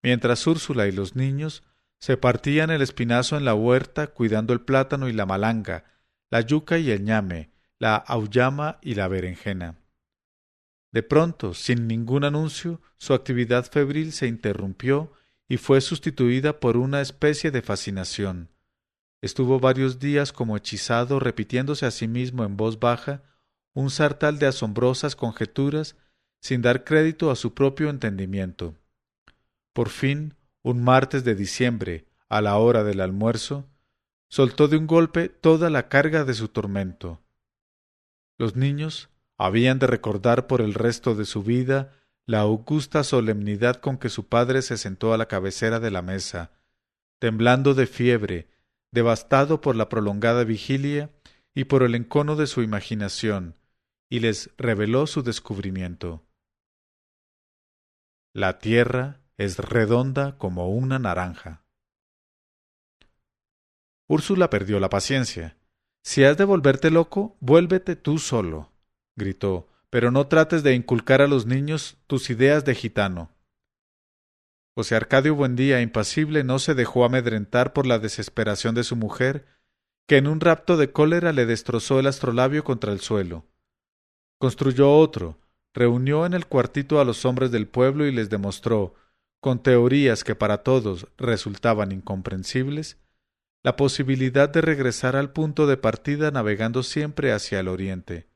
mientras 0.00 0.46
Úrsula 0.46 0.86
y 0.86 0.92
los 0.92 1.16
niños 1.16 1.64
se 1.98 2.16
partían 2.16 2.70
el 2.70 2.82
espinazo 2.82 3.36
en 3.36 3.44
la 3.44 3.54
huerta 3.54 4.08
cuidando 4.08 4.52
el 4.52 4.60
plátano 4.60 5.08
y 5.08 5.12
la 5.12 5.26
malanga, 5.26 5.84
la 6.30 6.40
yuca 6.40 6.78
y 6.78 6.90
el 6.90 7.04
ñame, 7.04 7.50
la 7.78 7.96
auyama 7.96 8.78
y 8.82 8.94
la 8.94 9.08
berenjena. 9.08 9.76
De 10.92 11.02
pronto, 11.02 11.54
sin 11.54 11.86
ningún 11.86 12.24
anuncio, 12.24 12.80
su 12.96 13.14
actividad 13.14 13.70
febril 13.70 14.12
se 14.12 14.26
interrumpió 14.26 15.12
y 15.48 15.56
fue 15.56 15.80
sustituida 15.80 16.60
por 16.60 16.76
una 16.76 17.00
especie 17.00 17.50
de 17.50 17.62
fascinación. 17.62 18.50
Estuvo 19.20 19.58
varios 19.58 19.98
días 19.98 20.32
como 20.32 20.56
hechizado 20.56 21.18
repitiéndose 21.18 21.86
a 21.86 21.90
sí 21.90 22.06
mismo 22.06 22.44
en 22.44 22.56
voz 22.56 22.78
baja 22.78 23.22
un 23.74 23.90
sartal 23.90 24.38
de 24.38 24.46
asombrosas 24.46 25.16
conjeturas 25.16 25.96
sin 26.40 26.62
dar 26.62 26.84
crédito 26.84 27.30
a 27.30 27.36
su 27.36 27.54
propio 27.54 27.90
entendimiento. 27.90 28.74
Por 29.72 29.88
fin 29.88 30.34
un 30.62 30.82
martes 30.82 31.24
de 31.24 31.34
diciembre, 31.34 32.06
a 32.28 32.40
la 32.40 32.58
hora 32.58 32.84
del 32.84 33.00
almuerzo, 33.00 33.68
soltó 34.28 34.68
de 34.68 34.76
un 34.76 34.86
golpe 34.86 35.28
toda 35.28 35.70
la 35.70 35.88
carga 35.88 36.24
de 36.24 36.34
su 36.34 36.48
tormento. 36.48 37.22
Los 38.36 38.56
niños 38.56 39.08
habían 39.36 39.78
de 39.78 39.86
recordar 39.86 40.46
por 40.46 40.60
el 40.60 40.74
resto 40.74 41.14
de 41.14 41.24
su 41.24 41.42
vida 41.42 41.94
la 42.26 42.40
augusta 42.40 43.04
solemnidad 43.04 43.76
con 43.76 43.96
que 43.96 44.10
su 44.10 44.28
padre 44.28 44.60
se 44.62 44.76
sentó 44.76 45.14
a 45.14 45.16
la 45.16 45.26
cabecera 45.26 45.80
de 45.80 45.90
la 45.90 46.02
mesa, 46.02 46.50
temblando 47.18 47.74
de 47.74 47.86
fiebre, 47.86 48.50
devastado 48.90 49.60
por 49.60 49.76
la 49.76 49.88
prolongada 49.88 50.44
vigilia 50.44 51.10
y 51.54 51.64
por 51.64 51.82
el 51.82 51.94
encono 51.94 52.36
de 52.36 52.46
su 52.46 52.62
imaginación, 52.62 53.56
y 54.10 54.20
les 54.20 54.50
reveló 54.58 55.06
su 55.06 55.22
descubrimiento. 55.22 56.22
La 58.34 58.58
tierra 58.58 59.20
es 59.38 59.58
redonda 59.58 60.36
como 60.36 60.68
una 60.68 60.98
naranja. 60.98 61.62
Úrsula 64.08 64.50
perdió 64.50 64.80
la 64.80 64.90
paciencia. 64.90 65.56
Si 66.02 66.24
has 66.24 66.36
de 66.36 66.44
volverte 66.44 66.90
loco, 66.90 67.36
vuélvete 67.40 67.94
tú 67.94 68.18
solo, 68.18 68.72
gritó, 69.14 69.68
pero 69.90 70.10
no 70.10 70.26
trates 70.26 70.62
de 70.62 70.74
inculcar 70.74 71.22
a 71.22 71.28
los 71.28 71.46
niños 71.46 71.98
tus 72.06 72.30
ideas 72.30 72.64
de 72.64 72.74
gitano. 72.74 73.30
José 74.74 74.96
Arcadio 74.96 75.34
Buendía, 75.34 75.82
impasible, 75.82 76.44
no 76.44 76.58
se 76.58 76.74
dejó 76.74 77.04
amedrentar 77.04 77.72
por 77.72 77.86
la 77.86 77.98
desesperación 77.98 78.74
de 78.74 78.84
su 78.84 78.96
mujer, 78.96 79.46
que 80.06 80.16
en 80.16 80.26
un 80.26 80.40
rapto 80.40 80.76
de 80.76 80.90
cólera 80.90 81.32
le 81.32 81.46
destrozó 81.46 82.00
el 82.00 82.06
astrolabio 82.06 82.64
contra 82.64 82.92
el 82.92 83.00
suelo. 83.00 83.44
Construyó 84.38 84.96
otro, 84.96 85.38
reunió 85.74 86.26
en 86.26 86.32
el 86.32 86.46
cuartito 86.46 87.00
a 87.00 87.04
los 87.04 87.24
hombres 87.24 87.50
del 87.50 87.68
pueblo 87.68 88.06
y 88.06 88.12
les 88.12 88.30
demostró, 88.30 88.94
con 89.40 89.62
teorías 89.62 90.24
que 90.24 90.34
para 90.34 90.58
todos 90.62 91.06
resultaban 91.16 91.92
incomprensibles, 91.92 92.98
la 93.62 93.76
posibilidad 93.76 94.48
de 94.48 94.60
regresar 94.60 95.16
al 95.16 95.32
punto 95.32 95.66
de 95.66 95.76
partida 95.76 96.30
navegando 96.30 96.82
siempre 96.82 97.32
hacia 97.32 97.60
el 97.60 97.68
oriente. 97.68 98.28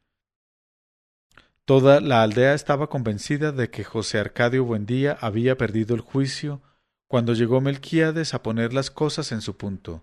Toda 1.65 2.01
la 2.01 2.23
aldea 2.23 2.55
estaba 2.55 2.89
convencida 2.89 3.53
de 3.53 3.71
que 3.71 3.85
José 3.85 4.19
Arcadio 4.19 4.65
Buendía 4.65 5.17
había 5.21 5.57
perdido 5.57 5.95
el 5.95 6.01
juicio 6.01 6.61
cuando 7.07 7.35
llegó 7.35 7.61
Melquíades 7.61 8.35
a 8.35 8.43
poner 8.43 8.73
las 8.73 8.91
cosas 8.91 9.33
en 9.33 9.43
su 9.43 9.57
punto. 9.57 10.03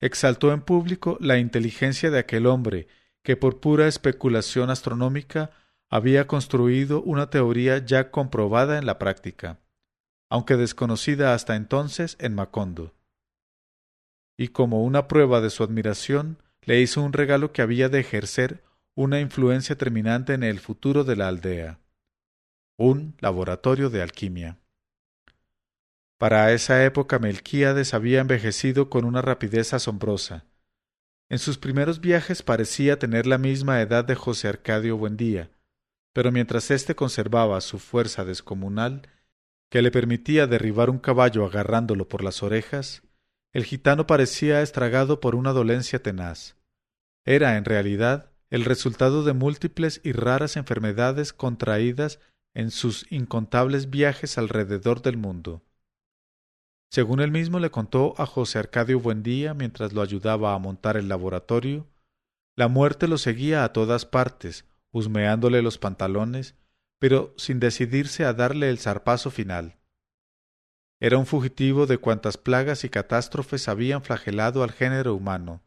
Exaltó 0.00 0.52
en 0.52 0.62
público 0.62 1.16
la 1.20 1.38
inteligencia 1.38 2.10
de 2.10 2.18
aquel 2.18 2.46
hombre 2.46 2.88
que 3.22 3.36
por 3.36 3.60
pura 3.60 3.86
especulación 3.86 4.70
astronómica 4.70 5.50
había 5.88 6.26
construido 6.26 7.02
una 7.02 7.30
teoría 7.30 7.78
ya 7.78 8.10
comprobada 8.10 8.78
en 8.78 8.86
la 8.86 8.98
práctica, 8.98 9.60
aunque 10.32 10.56
desconocida 10.56 11.34
hasta 11.34 11.56
entonces 11.56 12.16
en 12.18 12.34
Macondo. 12.34 12.94
Y 14.38 14.48
como 14.48 14.82
una 14.82 15.06
prueba 15.06 15.42
de 15.42 15.50
su 15.50 15.62
admiración, 15.62 16.42
le 16.62 16.80
hizo 16.80 17.02
un 17.02 17.12
regalo 17.12 17.52
que 17.52 17.60
había 17.60 17.90
de 17.90 18.00
ejercer 18.00 18.64
una 18.94 19.20
influencia 19.20 19.76
terminante 19.76 20.32
en 20.32 20.42
el 20.42 20.58
futuro 20.58 21.04
de 21.04 21.16
la 21.16 21.28
aldea, 21.28 21.80
un 22.78 23.14
laboratorio 23.20 23.90
de 23.90 24.00
alquimia. 24.00 24.56
Para 26.16 26.50
esa 26.52 26.82
época 26.82 27.18
Melquíades 27.18 27.92
había 27.92 28.22
envejecido 28.22 28.88
con 28.88 29.04
una 29.04 29.20
rapidez 29.20 29.74
asombrosa. 29.74 30.46
En 31.28 31.40
sus 31.40 31.58
primeros 31.58 32.00
viajes 32.00 32.42
parecía 32.42 32.98
tener 32.98 33.26
la 33.26 33.36
misma 33.36 33.82
edad 33.82 34.06
de 34.06 34.14
José 34.14 34.48
Arcadio 34.48 34.96
Buendía, 34.96 35.50
pero 36.14 36.32
mientras 36.32 36.70
éste 36.70 36.94
conservaba 36.94 37.60
su 37.60 37.78
fuerza 37.78 38.24
descomunal, 38.24 39.02
que 39.72 39.80
le 39.80 39.90
permitía 39.90 40.46
derribar 40.46 40.90
un 40.90 40.98
caballo 40.98 41.46
agarrándolo 41.46 42.06
por 42.06 42.22
las 42.22 42.42
orejas, 42.42 43.04
el 43.54 43.64
gitano 43.64 44.06
parecía 44.06 44.60
estragado 44.60 45.18
por 45.18 45.34
una 45.34 45.54
dolencia 45.54 46.02
tenaz. 46.02 46.58
Era, 47.24 47.56
en 47.56 47.64
realidad, 47.64 48.32
el 48.50 48.66
resultado 48.66 49.24
de 49.24 49.32
múltiples 49.32 50.02
y 50.04 50.12
raras 50.12 50.58
enfermedades 50.58 51.32
contraídas 51.32 52.20
en 52.52 52.70
sus 52.70 53.10
incontables 53.10 53.88
viajes 53.88 54.36
alrededor 54.36 55.00
del 55.00 55.16
mundo. 55.16 55.62
Según 56.90 57.20
él 57.20 57.30
mismo 57.30 57.58
le 57.58 57.70
contó 57.70 58.12
a 58.18 58.26
José 58.26 58.58
Arcadio 58.58 59.00
Buendía 59.00 59.54
mientras 59.54 59.94
lo 59.94 60.02
ayudaba 60.02 60.52
a 60.52 60.58
montar 60.58 60.98
el 60.98 61.08
laboratorio, 61.08 61.86
la 62.56 62.68
muerte 62.68 63.08
lo 63.08 63.16
seguía 63.16 63.64
a 63.64 63.72
todas 63.72 64.04
partes, 64.04 64.66
husmeándole 64.90 65.62
los 65.62 65.78
pantalones, 65.78 66.56
pero 67.02 67.34
sin 67.36 67.58
decidirse 67.58 68.24
a 68.24 68.32
darle 68.32 68.70
el 68.70 68.78
zarpazo 68.78 69.32
final. 69.32 69.74
Era 71.00 71.18
un 71.18 71.26
fugitivo 71.26 71.86
de 71.86 71.98
cuantas 71.98 72.36
plagas 72.36 72.84
y 72.84 72.90
catástrofes 72.90 73.66
habían 73.66 74.04
flagelado 74.04 74.62
al 74.62 74.70
género 74.70 75.12
humano, 75.16 75.62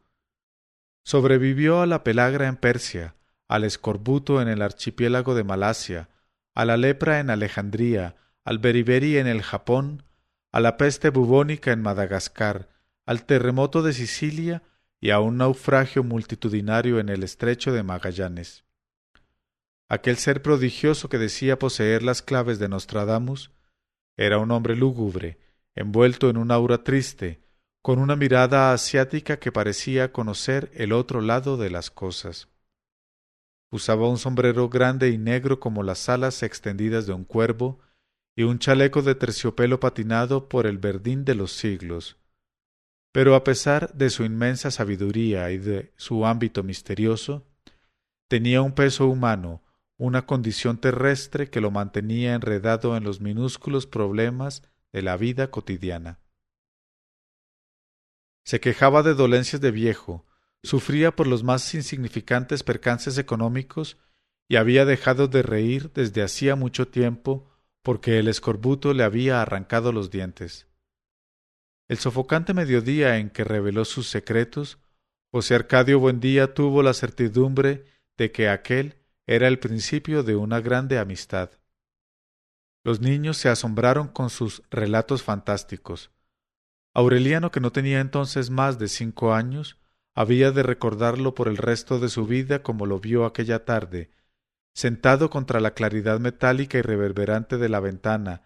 Sobrevivió 1.04 1.82
a 1.82 1.86
la 1.86 2.02
pelagra 2.02 2.48
en 2.48 2.56
Persia, 2.56 3.16
al 3.48 3.64
escorbuto 3.64 4.40
en 4.40 4.48
el 4.48 4.62
archipiélago 4.62 5.34
de 5.34 5.44
Malasia, 5.44 6.08
a 6.54 6.64
la 6.64 6.78
lepra 6.78 7.20
en 7.20 7.28
Alejandría, 7.28 8.16
al 8.42 8.58
beriberi 8.58 9.18
en 9.18 9.26
el 9.26 9.42
Japón, 9.42 10.04
a 10.52 10.60
la 10.60 10.78
peste 10.78 11.10
bubónica 11.10 11.70
en 11.70 11.82
Madagascar, 11.82 12.70
al 13.04 13.26
terremoto 13.26 13.82
de 13.82 13.92
Sicilia 13.92 14.62
y 14.98 15.10
a 15.10 15.20
un 15.20 15.36
naufragio 15.36 16.02
multitudinario 16.02 16.98
en 16.98 17.10
el 17.10 17.22
estrecho 17.22 17.72
de 17.72 17.82
Magallanes. 17.82 18.65
Aquel 19.88 20.16
ser 20.16 20.42
prodigioso 20.42 21.08
que 21.08 21.18
decía 21.18 21.58
poseer 21.58 22.02
las 22.02 22.22
claves 22.22 22.58
de 22.58 22.68
Nostradamus 22.68 23.52
era 24.16 24.38
un 24.38 24.50
hombre 24.50 24.74
lúgubre, 24.74 25.38
envuelto 25.74 26.28
en 26.28 26.38
un 26.38 26.50
aura 26.50 26.82
triste, 26.82 27.40
con 27.82 28.00
una 28.00 28.16
mirada 28.16 28.72
asiática 28.72 29.38
que 29.38 29.52
parecía 29.52 30.12
conocer 30.12 30.72
el 30.74 30.92
otro 30.92 31.20
lado 31.20 31.56
de 31.56 31.70
las 31.70 31.90
cosas. 31.90 32.48
Usaba 33.70 34.08
un 34.08 34.18
sombrero 34.18 34.68
grande 34.68 35.10
y 35.10 35.18
negro 35.18 35.60
como 35.60 35.84
las 35.84 36.08
alas 36.08 36.42
extendidas 36.42 37.06
de 37.06 37.12
un 37.12 37.24
cuervo 37.24 37.78
y 38.34 38.42
un 38.42 38.58
chaleco 38.58 39.02
de 39.02 39.14
terciopelo 39.14 39.78
patinado 39.78 40.48
por 40.48 40.66
el 40.66 40.78
verdín 40.78 41.24
de 41.24 41.34
los 41.36 41.52
siglos. 41.52 42.16
Pero 43.12 43.34
a 43.34 43.44
pesar 43.44 43.92
de 43.94 44.10
su 44.10 44.24
inmensa 44.24 44.70
sabiduría 44.70 45.50
y 45.52 45.58
de 45.58 45.92
su 45.96 46.26
ámbito 46.26 46.62
misterioso, 46.62 47.46
tenía 48.28 48.62
un 48.62 48.72
peso 48.72 49.06
humano, 49.06 49.62
una 49.98 50.26
condición 50.26 50.78
terrestre 50.78 51.48
que 51.48 51.60
lo 51.60 51.70
mantenía 51.70 52.34
enredado 52.34 52.96
en 52.96 53.04
los 53.04 53.20
minúsculos 53.20 53.86
problemas 53.86 54.62
de 54.92 55.02
la 55.02 55.16
vida 55.16 55.50
cotidiana. 55.50 56.20
Se 58.44 58.60
quejaba 58.60 59.02
de 59.02 59.14
dolencias 59.14 59.60
de 59.60 59.70
viejo, 59.70 60.26
sufría 60.62 61.14
por 61.16 61.26
los 61.26 61.42
más 61.42 61.74
insignificantes 61.74 62.62
percances 62.62 63.18
económicos 63.18 63.98
y 64.48 64.56
había 64.56 64.84
dejado 64.84 65.28
de 65.28 65.42
reír 65.42 65.92
desde 65.92 66.22
hacía 66.22 66.56
mucho 66.56 66.88
tiempo 66.88 67.50
porque 67.82 68.18
el 68.18 68.28
escorbuto 68.28 68.94
le 68.94 69.04
había 69.04 69.42
arrancado 69.42 69.92
los 69.92 70.10
dientes. 70.10 70.66
El 71.88 71.98
sofocante 71.98 72.52
mediodía 72.52 73.18
en 73.18 73.30
que 73.30 73.44
reveló 73.44 73.84
sus 73.84 74.08
secretos, 74.08 74.78
José 75.30 75.54
Arcadio 75.54 76.00
Buendía 76.00 76.52
tuvo 76.52 76.82
la 76.82 76.94
certidumbre 76.94 77.84
de 78.16 78.32
que 78.32 78.48
aquel 78.48 78.95
era 79.26 79.48
el 79.48 79.58
principio 79.58 80.22
de 80.22 80.36
una 80.36 80.60
grande 80.60 80.98
amistad. 80.98 81.50
Los 82.84 83.00
niños 83.00 83.36
se 83.36 83.48
asombraron 83.48 84.06
con 84.06 84.30
sus 84.30 84.62
relatos 84.70 85.24
fantásticos. 85.24 86.12
Aureliano, 86.94 87.50
que 87.50 87.60
no 87.60 87.72
tenía 87.72 88.00
entonces 88.00 88.50
más 88.50 88.78
de 88.78 88.88
cinco 88.88 89.34
años, 89.34 89.78
había 90.14 90.52
de 90.52 90.62
recordarlo 90.62 91.34
por 91.34 91.48
el 91.48 91.56
resto 91.56 91.98
de 91.98 92.08
su 92.08 92.26
vida 92.26 92.62
como 92.62 92.86
lo 92.86 93.00
vio 93.00 93.26
aquella 93.26 93.64
tarde, 93.64 94.10
sentado 94.72 95.28
contra 95.28 95.60
la 95.60 95.72
claridad 95.72 96.20
metálica 96.20 96.78
y 96.78 96.82
reverberante 96.82 97.58
de 97.58 97.68
la 97.68 97.80
ventana, 97.80 98.42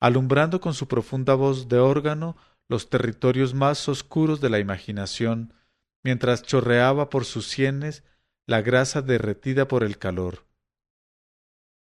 alumbrando 0.00 0.60
con 0.60 0.74
su 0.74 0.88
profunda 0.88 1.34
voz 1.34 1.68
de 1.68 1.78
órgano 1.78 2.36
los 2.68 2.90
territorios 2.90 3.54
más 3.54 3.88
oscuros 3.88 4.40
de 4.40 4.50
la 4.50 4.58
imaginación, 4.58 5.54
mientras 6.02 6.42
chorreaba 6.42 7.08
por 7.08 7.24
sus 7.24 7.48
sienes 7.48 8.02
la 8.46 8.60
grasa 8.60 9.00
derretida 9.00 9.68
por 9.68 9.82
el 9.82 9.98
calor. 9.98 10.46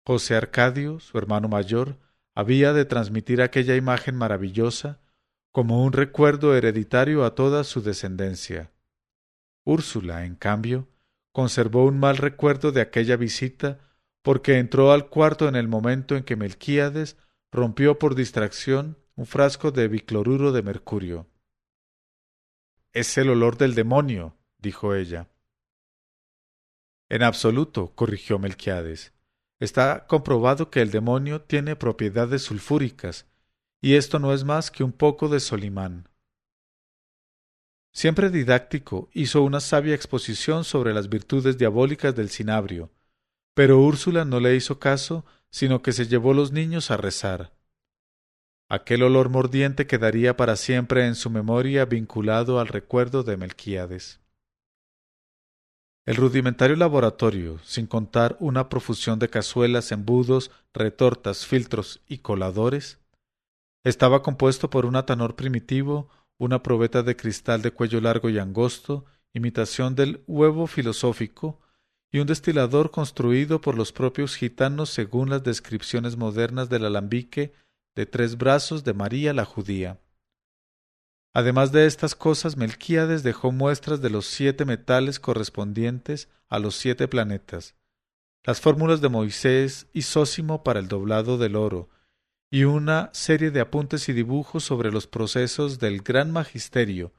José 0.06 0.36
Arcadio, 0.36 1.00
su 1.00 1.18
hermano 1.18 1.48
mayor, 1.48 1.98
había 2.36 2.74
de 2.74 2.86
transmitir 2.86 3.42
aquella 3.42 3.76
imagen 3.76 4.16
maravillosa 4.16 5.02
como 5.52 5.84
un 5.84 5.94
recuerdo 5.94 6.56
hereditario 6.56 7.24
a 7.24 7.34
toda 7.34 7.64
su 7.64 7.82
descendencia. 7.82 8.72
Úrsula, 9.64 10.26
en 10.26 10.36
cambio, 10.36 10.88
conservó 11.32 11.86
un 11.86 11.98
mal 11.98 12.18
recuerdo 12.18 12.72
de 12.72 12.82
aquella 12.82 13.16
visita 13.16 13.80
porque 14.22 14.60
entró 14.60 14.92
al 14.92 15.10
cuarto 15.10 15.48
en 15.48 15.56
el 15.56 15.68
momento 15.68 16.16
en 16.16 16.24
que 16.24 16.36
Melquíades 16.36 17.18
rompió 17.52 17.98
por 17.98 18.16
distracción 18.16 18.98
un 19.16 19.26
frasco 19.26 19.72
de 19.72 19.88
bicloruro 19.88 20.52
de 20.52 20.62
mercurio. 20.62 21.28
Es 22.92 23.18
el 23.18 23.30
olor 23.30 23.58
del 23.58 23.74
demonio, 23.76 24.38
dijo 24.60 24.94
ella. 24.94 25.30
En 27.10 27.24
absoluto, 27.24 27.94
corrigió 27.96 28.40
Melquiades. 28.40 29.14
Está 29.60 30.06
comprobado 30.08 30.70
que 30.70 30.82
el 30.82 30.92
demonio 30.92 31.42
tiene 31.42 31.76
propiedades 31.76 32.44
sulfúricas 32.44 33.28
y 33.82 33.96
esto 33.96 34.20
no 34.20 34.34
es 34.34 34.44
más 34.44 34.72
que 34.72 34.84
un 34.84 34.92
poco 34.92 35.30
de 35.30 35.40
Solimán. 35.40 36.10
Siempre 37.94 38.30
didáctico, 38.30 39.10
hizo 39.14 39.44
una 39.44 39.60
sabia 39.60 39.96
exposición 39.96 40.64
sobre 40.64 40.94
las 40.94 41.08
virtudes 41.08 41.58
diabólicas 41.58 42.16
del 42.16 42.30
cinabrio, 42.30 42.92
pero 43.54 43.80
Úrsula 43.80 44.26
no 44.26 44.40
le 44.40 44.56
hizo 44.56 44.80
caso, 44.80 45.24
sino 45.50 45.82
que 45.82 45.94
se 45.94 46.08
llevó 46.08 46.34
los 46.34 46.52
niños 46.52 46.92
a 46.92 46.98
rezar. 46.98 47.54
Aquel 48.68 49.04
olor 49.04 49.30
mordiente 49.30 49.88
quedaría 49.88 50.36
para 50.36 50.56
siempre 50.56 51.06
en 51.06 51.16
su 51.16 51.30
memoria 51.30 51.86
vinculado 51.86 52.60
al 52.60 52.68
recuerdo 52.68 53.24
de 53.24 53.38
Melquíades. 53.38 54.20
El 56.06 56.18
rudimentario 56.18 56.76
laboratorio, 56.76 57.58
sin 57.64 57.88
contar 57.88 58.38
una 58.40 58.70
profusión 58.70 59.18
de 59.18 59.28
cazuelas, 59.28 59.92
embudos, 59.92 60.52
retortas, 60.72 61.48
filtros 61.48 62.02
y 62.08 62.20
coladores, 62.20 63.00
estaba 63.84 64.22
compuesto 64.22 64.70
por 64.70 64.86
un 64.86 64.98
atanor 64.98 65.36
primitivo, 65.36 66.10
una 66.38 66.62
probeta 66.62 67.02
de 67.02 67.16
cristal 67.16 67.64
de 67.64 67.72
cuello 67.72 68.02
largo 68.02 68.30
y 68.30 68.38
angosto, 68.38 69.06
imitación 69.34 69.96
del 69.96 70.24
huevo 70.28 70.68
filosófico, 70.68 71.60
y 72.12 72.20
un 72.20 72.28
destilador 72.28 72.92
construido 72.92 73.60
por 73.60 73.76
los 73.76 73.92
propios 73.92 74.36
gitanos 74.36 74.92
según 74.92 75.32
las 75.32 75.44
descripciones 75.44 76.18
modernas 76.18 76.70
del 76.70 76.86
alambique 76.86 77.54
de 77.96 78.06
tres 78.06 78.38
brazos 78.38 78.84
de 78.84 78.94
María 78.94 79.34
la 79.34 79.44
judía. 79.44 80.00
Además 81.36 81.74
de 81.74 81.86
estas 81.86 82.16
cosas, 82.16 82.56
Melquíades 82.56 83.22
dejó 83.22 83.52
muestras 83.52 84.00
de 84.00 84.10
los 84.10 84.26
siete 84.26 84.64
metales 84.64 85.20
correspondientes 85.20 86.30
a 86.48 86.60
los 86.60 86.78
siete 86.78 87.10
planetas, 87.10 87.76
las 88.46 88.62
fórmulas 88.62 89.02
de 89.02 89.10
Moisés 89.10 89.88
y 89.92 90.04
Sósimo 90.04 90.64
para 90.64 90.80
el 90.80 90.88
doblado 90.88 91.38
del 91.38 91.58
oro, 91.58 91.90
y 92.50 92.64
una 92.64 93.10
serie 93.12 93.52
de 93.52 93.60
apuntes 93.60 94.08
y 94.08 94.14
dibujos 94.14 94.64
sobre 94.64 94.94
los 94.94 95.08
procesos 95.08 95.78
del 95.78 96.04
gran 96.04 96.32
magisterio, 96.32 97.12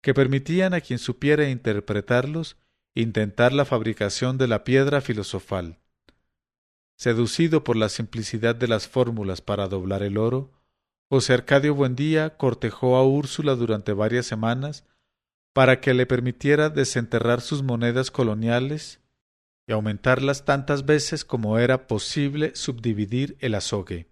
que 0.00 0.14
permitían 0.14 0.72
a 0.72 0.80
quien 0.80 1.00
supiera 1.00 1.48
interpretarlos 1.48 2.56
intentar 2.94 3.52
la 3.52 3.64
fabricación 3.64 4.38
de 4.38 4.46
la 4.46 4.62
piedra 4.62 5.00
filosofal. 5.00 5.80
Seducido 6.96 7.64
por 7.64 7.74
la 7.74 7.88
simplicidad 7.88 8.54
de 8.54 8.68
las 8.68 8.86
fórmulas 8.86 9.40
para 9.40 9.66
doblar 9.66 10.04
el 10.04 10.18
oro, 10.18 10.52
José 11.08 11.34
Arcadio 11.34 11.74
Buendía 11.74 12.36
cortejó 12.36 12.96
a 12.96 13.06
Úrsula 13.06 13.54
durante 13.54 13.92
varias 13.92 14.26
semanas 14.26 14.84
para 15.52 15.80
que 15.80 15.94
le 15.94 16.04
permitiera 16.04 16.68
desenterrar 16.68 17.40
sus 17.40 17.62
monedas 17.62 18.10
coloniales 18.10 19.00
y 19.68 19.72
aumentarlas 19.72 20.44
tantas 20.44 20.84
veces 20.84 21.24
como 21.24 21.58
era 21.58 21.86
posible 21.86 22.54
subdividir 22.54 23.36
el 23.40 23.54
azogue. 23.54 24.08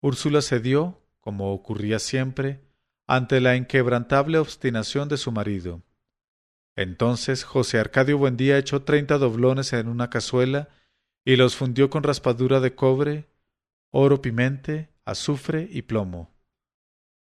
Úrsula 0.00 0.42
cedió, 0.42 1.02
como 1.20 1.52
ocurría 1.52 1.98
siempre, 1.98 2.60
ante 3.06 3.40
la 3.40 3.56
inquebrantable 3.56 4.38
obstinación 4.38 5.08
de 5.08 5.16
su 5.16 5.32
marido. 5.32 5.82
Entonces 6.76 7.44
José 7.44 7.78
Arcadio 7.78 8.18
Buendía 8.18 8.58
echó 8.58 8.82
treinta 8.82 9.18
doblones 9.18 9.72
en 9.72 9.88
una 9.88 10.10
cazuela 10.10 10.68
y 11.24 11.36
los 11.36 11.56
fundió 11.56 11.90
con 11.90 12.04
raspadura 12.04 12.60
de 12.60 12.74
cobre, 12.74 13.28
oro 13.90 14.22
pimente, 14.22 14.88
azufre 15.10 15.68
y 15.70 15.82
plomo. 15.82 16.34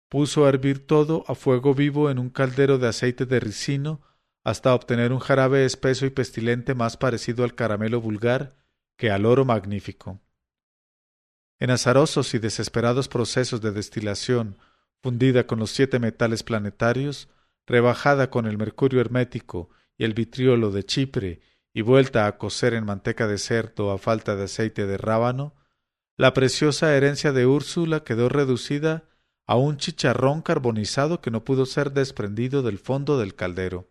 Puso 0.10 0.46
a 0.46 0.50
hervir 0.50 0.88
todo 0.88 1.24
a 1.28 1.36
fuego 1.36 1.74
vivo 1.74 2.10
en 2.10 2.18
un 2.18 2.30
caldero 2.30 2.78
de 2.78 2.88
aceite 2.88 3.26
de 3.26 3.40
ricino 3.40 4.02
hasta 4.44 4.74
obtener 4.74 5.12
un 5.12 5.20
jarabe 5.20 5.66
espeso 5.66 6.06
y 6.06 6.10
pestilente 6.10 6.74
más 6.74 6.98
parecido 6.98 7.44
al 7.44 7.54
caramelo 7.54 8.02
vulgar 8.02 8.56
que 8.98 9.12
al 9.12 9.26
oro 9.26 9.46
magnífico. 9.46 10.20
En 11.60 11.70
azarosos 11.70 12.34
y 12.34 12.40
desesperados 12.40 13.08
procesos 13.08 13.62
de 13.62 13.72
destilación, 13.72 14.58
fundida 15.02 15.46
con 15.46 15.60
los 15.60 15.72
siete 15.72 16.00
metales 16.00 16.42
planetarios, 16.42 17.30
rebajada 17.68 18.30
con 18.30 18.48
el 18.48 18.58
mercurio 18.58 19.02
hermético 19.02 19.70
y 19.98 20.06
el 20.06 20.14
vitriolo 20.14 20.72
de 20.72 20.84
Chipre 20.84 21.42
y 21.74 21.82
vuelta 21.82 22.26
a 22.26 22.38
cocer 22.38 22.74
en 22.74 22.86
manteca 22.86 23.28
de 23.28 23.38
cerdo 23.38 23.92
a 23.92 24.00
falta 24.00 24.36
de 24.36 24.46
aceite 24.46 24.88
de 24.88 24.98
rábano, 24.98 25.54
la 26.20 26.34
preciosa 26.34 26.94
herencia 26.98 27.32
de 27.32 27.46
Úrsula 27.46 28.04
quedó 28.04 28.28
reducida 28.28 29.06
a 29.48 29.56
un 29.56 29.78
chicharrón 29.78 30.42
carbonizado 30.42 31.22
que 31.22 31.32
no 31.32 31.46
pudo 31.46 31.66
ser 31.66 31.94
desprendido 31.94 32.62
del 32.62 32.78
fondo 32.78 33.18
del 33.18 33.36
caldero. 33.36 33.90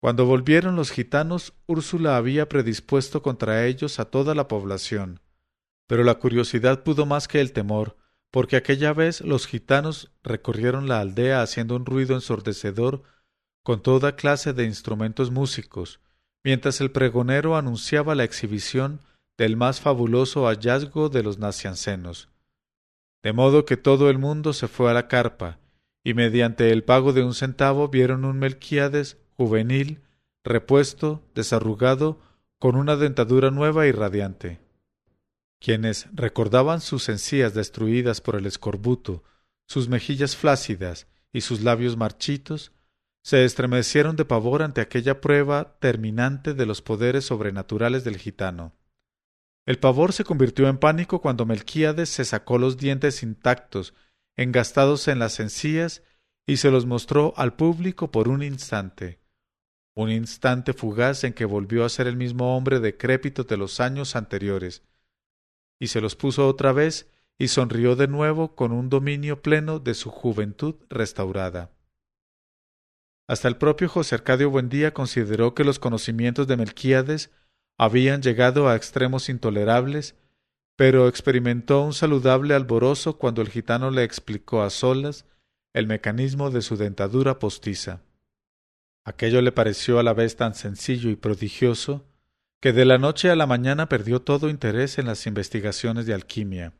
Cuando 0.00 0.26
volvieron 0.26 0.76
los 0.76 0.90
gitanos, 0.90 1.54
Úrsula 1.66 2.18
había 2.18 2.46
predispuesto 2.50 3.22
contra 3.22 3.64
ellos 3.64 3.98
a 4.00 4.10
toda 4.10 4.34
la 4.34 4.48
población, 4.48 5.20
pero 5.86 6.04
la 6.04 6.16
curiosidad 6.16 6.82
pudo 6.82 7.06
más 7.06 7.26
que 7.26 7.40
el 7.40 7.54
temor, 7.54 7.96
porque 8.30 8.56
aquella 8.56 8.92
vez 8.92 9.22
los 9.22 9.46
gitanos 9.46 10.12
recorrieron 10.22 10.88
la 10.88 11.00
aldea 11.00 11.40
haciendo 11.40 11.74
un 11.74 11.86
ruido 11.86 12.14
ensordecedor 12.14 13.02
con 13.62 13.80
toda 13.80 14.14
clase 14.14 14.52
de 14.52 14.64
instrumentos 14.66 15.30
músicos, 15.30 16.00
mientras 16.44 16.82
el 16.82 16.90
pregonero 16.90 17.56
anunciaba 17.56 18.14
la 18.14 18.24
exhibición 18.24 19.00
del 19.40 19.56
más 19.56 19.80
fabuloso 19.80 20.44
hallazgo 20.44 21.08
de 21.08 21.22
los 21.22 21.38
naciancenos. 21.38 22.28
De 23.22 23.32
modo 23.32 23.64
que 23.64 23.78
todo 23.78 24.10
el 24.10 24.18
mundo 24.18 24.52
se 24.52 24.68
fue 24.68 24.90
a 24.90 24.92
la 24.92 25.08
carpa, 25.08 25.58
y 26.04 26.12
mediante 26.12 26.70
el 26.72 26.84
pago 26.84 27.14
de 27.14 27.24
un 27.24 27.32
centavo 27.32 27.88
vieron 27.88 28.26
un 28.26 28.38
Melquiades 28.38 29.16
juvenil, 29.38 30.02
repuesto, 30.44 31.22
desarrugado, 31.34 32.20
con 32.58 32.76
una 32.76 32.96
dentadura 32.96 33.50
nueva 33.50 33.86
y 33.86 33.92
radiante. 33.92 34.60
Quienes 35.58 36.08
recordaban 36.12 36.82
sus 36.82 37.08
encías 37.08 37.54
destruidas 37.54 38.20
por 38.20 38.36
el 38.36 38.44
escorbuto, 38.44 39.24
sus 39.66 39.88
mejillas 39.88 40.36
flácidas 40.36 41.06
y 41.32 41.40
sus 41.40 41.62
labios 41.62 41.96
marchitos, 41.96 42.72
se 43.22 43.46
estremecieron 43.46 44.16
de 44.16 44.26
pavor 44.26 44.62
ante 44.62 44.82
aquella 44.82 45.22
prueba 45.22 45.78
terminante 45.80 46.52
de 46.52 46.66
los 46.66 46.82
poderes 46.82 47.24
sobrenaturales 47.24 48.04
del 48.04 48.18
gitano. 48.18 48.74
El 49.70 49.78
pavor 49.78 50.12
se 50.12 50.24
convirtió 50.24 50.68
en 50.68 50.78
pánico 50.78 51.20
cuando 51.20 51.46
Melquíades 51.46 52.08
se 52.08 52.24
sacó 52.24 52.58
los 52.58 52.76
dientes 52.76 53.22
intactos, 53.22 53.94
engastados 54.36 55.06
en 55.06 55.20
las 55.20 55.38
encías, 55.38 56.02
y 56.44 56.56
se 56.56 56.72
los 56.72 56.86
mostró 56.86 57.34
al 57.36 57.54
público 57.54 58.10
por 58.10 58.26
un 58.26 58.42
instante. 58.42 59.20
Un 59.94 60.10
instante 60.10 60.72
fugaz 60.72 61.22
en 61.22 61.34
que 61.34 61.44
volvió 61.44 61.84
a 61.84 61.88
ser 61.88 62.08
el 62.08 62.16
mismo 62.16 62.56
hombre 62.56 62.80
decrépito 62.80 63.44
de 63.44 63.56
los 63.58 63.78
años 63.78 64.16
anteriores, 64.16 64.82
y 65.78 65.86
se 65.86 66.00
los 66.00 66.16
puso 66.16 66.48
otra 66.48 66.72
vez 66.72 67.08
y 67.38 67.46
sonrió 67.46 67.94
de 67.94 68.08
nuevo 68.08 68.56
con 68.56 68.72
un 68.72 68.88
dominio 68.88 69.40
pleno 69.40 69.78
de 69.78 69.94
su 69.94 70.10
juventud 70.10 70.74
restaurada. 70.88 71.70
Hasta 73.28 73.46
el 73.46 73.56
propio 73.56 73.88
José 73.88 74.16
Arcadio 74.16 74.50
Buendía 74.50 74.92
consideró 74.92 75.54
que 75.54 75.62
los 75.62 75.78
conocimientos 75.78 76.48
de 76.48 76.56
Melquíades 76.56 77.30
habían 77.82 78.20
llegado 78.20 78.68
a 78.68 78.76
extremos 78.76 79.30
intolerables, 79.30 80.14
pero 80.76 81.08
experimentó 81.08 81.80
un 81.80 81.94
saludable 81.94 82.52
alborozo 82.52 83.16
cuando 83.16 83.40
el 83.40 83.48
gitano 83.48 83.90
le 83.90 84.04
explicó 84.04 84.60
a 84.60 84.68
solas 84.68 85.24
el 85.72 85.86
mecanismo 85.86 86.50
de 86.50 86.60
su 86.60 86.76
dentadura 86.76 87.38
postiza. 87.38 88.02
Aquello 89.02 89.40
le 89.40 89.50
pareció 89.50 89.98
a 89.98 90.02
la 90.02 90.12
vez 90.12 90.36
tan 90.36 90.54
sencillo 90.54 91.08
y 91.08 91.16
prodigioso 91.16 92.04
que 92.60 92.74
de 92.74 92.84
la 92.84 92.98
noche 92.98 93.30
a 93.30 93.34
la 93.34 93.46
mañana 93.46 93.88
perdió 93.88 94.20
todo 94.20 94.50
interés 94.50 94.98
en 94.98 95.06
las 95.06 95.26
investigaciones 95.26 96.04
de 96.04 96.12
alquimia. 96.12 96.74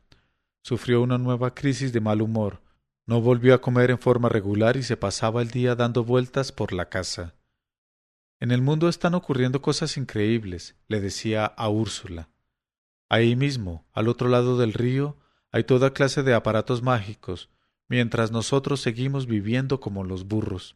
Sufrió 0.63 1.01
una 1.01 1.17
nueva 1.17 1.55
crisis 1.55 1.93
de 1.93 1.99
mal 1.99 2.21
humor, 2.21 2.61
no 3.07 3.21
volvió 3.21 3.55
a 3.55 3.61
comer 3.61 3.89
en 3.89 3.97
forma 3.97 4.29
regular 4.29 4.77
y 4.77 4.83
se 4.83 4.97
pasaba 4.97 5.41
el 5.41 5.49
día 5.49 5.73
dando 5.73 6.03
vueltas 6.03 6.51
por 6.51 6.73
la 6.73 6.89
casa. 6.89 7.33
En 8.41 8.49
el 8.49 8.63
mundo 8.63 8.89
están 8.89 9.13
ocurriendo 9.13 9.61
cosas 9.61 9.97
increíbles, 9.97 10.75
le 10.87 10.99
decía 10.99 11.45
a 11.45 11.69
Úrsula. 11.69 12.29
Ahí 13.07 13.35
mismo, 13.35 13.87
al 13.93 14.07
otro 14.07 14.29
lado 14.29 14.57
del 14.57 14.73
río, 14.73 15.15
hay 15.51 15.63
toda 15.63 15.93
clase 15.93 16.23
de 16.23 16.33
aparatos 16.33 16.81
mágicos, 16.81 17.51
mientras 17.87 18.31
nosotros 18.31 18.81
seguimos 18.81 19.27
viviendo 19.27 19.79
como 19.79 20.03
los 20.03 20.27
burros. 20.27 20.75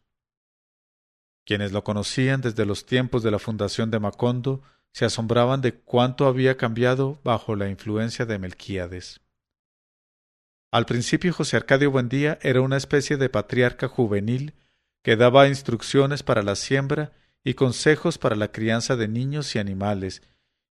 Quienes 1.44 1.72
lo 1.72 1.84
conocían 1.84 2.42
desde 2.42 2.68
los 2.68 2.86
tiempos 2.86 3.24
de 3.24 3.32
la 3.32 3.40
fundación 3.40 3.90
de 3.90 4.00
Macondo 4.00 4.62
se 4.92 5.06
asombraban 5.06 5.62
de 5.62 5.74
cuánto 5.74 6.28
había 6.28 6.58
cambiado 6.58 7.20
bajo 7.24 7.56
la 7.56 7.68
influencia 7.68 8.28
de 8.28 8.38
Melquíades. 8.38 9.22
Al 10.72 10.86
principio 10.86 11.34
José 11.34 11.58
Arcadio 11.58 11.90
Buendía 11.90 12.38
era 12.44 12.62
una 12.62 12.78
especie 12.78 13.18
de 13.18 13.30
patriarca 13.30 13.88
juvenil 13.88 14.54
que 15.02 15.16
daba 15.16 15.48
instrucciones 15.48 16.22
para 16.22 16.44
la 16.44 16.56
siembra 16.56 17.12
y 17.46 17.54
consejos 17.54 18.18
para 18.18 18.36
la 18.36 18.52
crianza 18.52 18.98
de 18.98 19.08
niños 19.08 19.56
y 19.56 19.60
animales, 19.60 20.24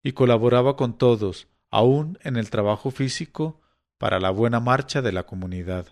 y 0.02 0.12
colaboraba 0.12 0.76
con 0.76 0.98
todos, 0.98 1.48
aun 1.70 2.18
en 2.22 2.36
el 2.36 2.50
trabajo 2.50 2.90
físico, 2.90 3.62
para 3.96 4.18
la 4.18 4.30
buena 4.30 4.58
marcha 4.60 5.00
de 5.00 5.12
la 5.12 5.22
comunidad. 5.22 5.86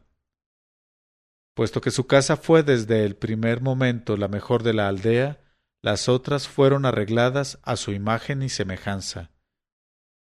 Puesto 1.55 1.81
que 1.81 1.93
su 1.93 2.07
casa 2.07 2.37
fue 2.37 2.65
desde 2.65 3.05
el 3.05 3.15
primer 3.15 3.61
momento 3.61 4.17
la 4.17 4.27
mejor 4.27 4.65
de 4.65 4.75
la 4.75 4.89
aldea, 4.89 5.41
las 5.83 6.09
otras 6.09 6.49
fueron 6.49 6.85
arregladas 6.85 7.61
a 7.63 7.77
su 7.77 7.93
imagen 7.93 8.43
y 8.43 8.49
semejanza. 8.49 9.31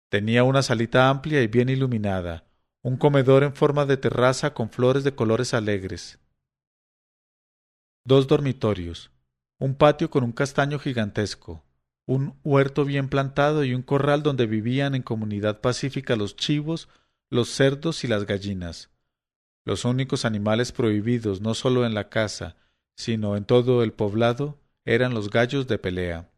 Tenía 0.08 0.42
una 0.42 0.62
salita 0.62 1.08
amplia 1.08 1.42
y 1.42 1.46
bien 1.46 1.68
iluminada, 1.68 2.44
un 2.82 2.96
comedor 2.96 3.44
en 3.44 3.54
forma 3.54 3.86
de 3.86 3.96
terraza 3.96 4.52
con 4.52 4.70
flores 4.70 5.04
de 5.04 5.14
colores 5.14 5.54
alegres, 5.54 6.18
dos 8.04 8.26
dormitorios, 8.26 9.12
un 9.60 9.76
patio 9.76 10.10
con 10.10 10.24
un 10.24 10.32
castaño 10.32 10.80
gigantesco, 10.80 11.62
un 12.06 12.34
huerto 12.42 12.84
bien 12.84 13.08
plantado 13.08 13.62
y 13.62 13.72
un 13.72 13.82
corral 13.82 14.24
donde 14.24 14.46
vivían 14.46 14.96
en 14.96 15.02
comunidad 15.02 15.60
pacífica 15.60 16.16
los 16.16 16.34
chivos, 16.34 16.88
los 17.30 17.50
cerdos 17.50 18.02
y 18.02 18.08
las 18.08 18.26
gallinas, 18.26 18.90
los 19.64 19.84
únicos 19.84 20.24
animales 20.24 20.72
prohibidos 20.72 21.40
no 21.40 21.54
solo 21.54 21.86
en 21.86 21.94
la 21.94 22.08
casa, 22.08 22.56
sino 22.96 23.36
en 23.36 23.44
todo 23.44 23.84
el 23.84 23.92
poblado, 23.92 24.58
eran 24.84 25.14
los 25.14 25.30
gallos 25.30 25.68
de 25.68 25.78
pelea. 25.78 26.28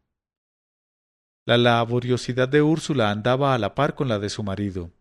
La 1.45 1.57
laboriosidad 1.57 2.47
de 2.47 2.61
Úrsula 2.61 3.09
andaba 3.09 3.55
a 3.55 3.57
la 3.57 3.73
par 3.73 3.95
con 3.95 4.07
la 4.07 4.19
de 4.19 4.29
su 4.29 4.43
marido 4.43 4.91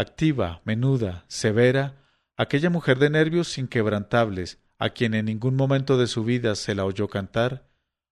activa, 0.00 0.62
menuda, 0.64 1.24
severa, 1.28 1.94
aquella 2.36 2.70
mujer 2.70 2.98
de 2.98 3.10
nervios 3.10 3.58
inquebrantables, 3.58 4.58
a 4.80 4.90
quien 4.90 5.12
en 5.12 5.26
ningún 5.26 5.56
momento 5.56 5.98
de 5.98 6.06
su 6.06 6.24
vida 6.24 6.54
se 6.56 6.74
la 6.74 6.86
oyó 6.86 7.06
cantar, 7.06 7.68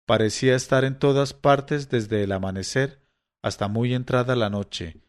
parecía 0.05 0.57
estar 0.57 0.85
en 0.85 0.99
todas 0.99 1.33
partes 1.33 1.89
desde 1.89 2.25
el 2.25 2.33
amanecer 2.33 3.01
hasta 3.41 3.69
muy 3.69 3.95
entrada 3.95 4.35
la 4.35 4.51
noche, 4.51 5.01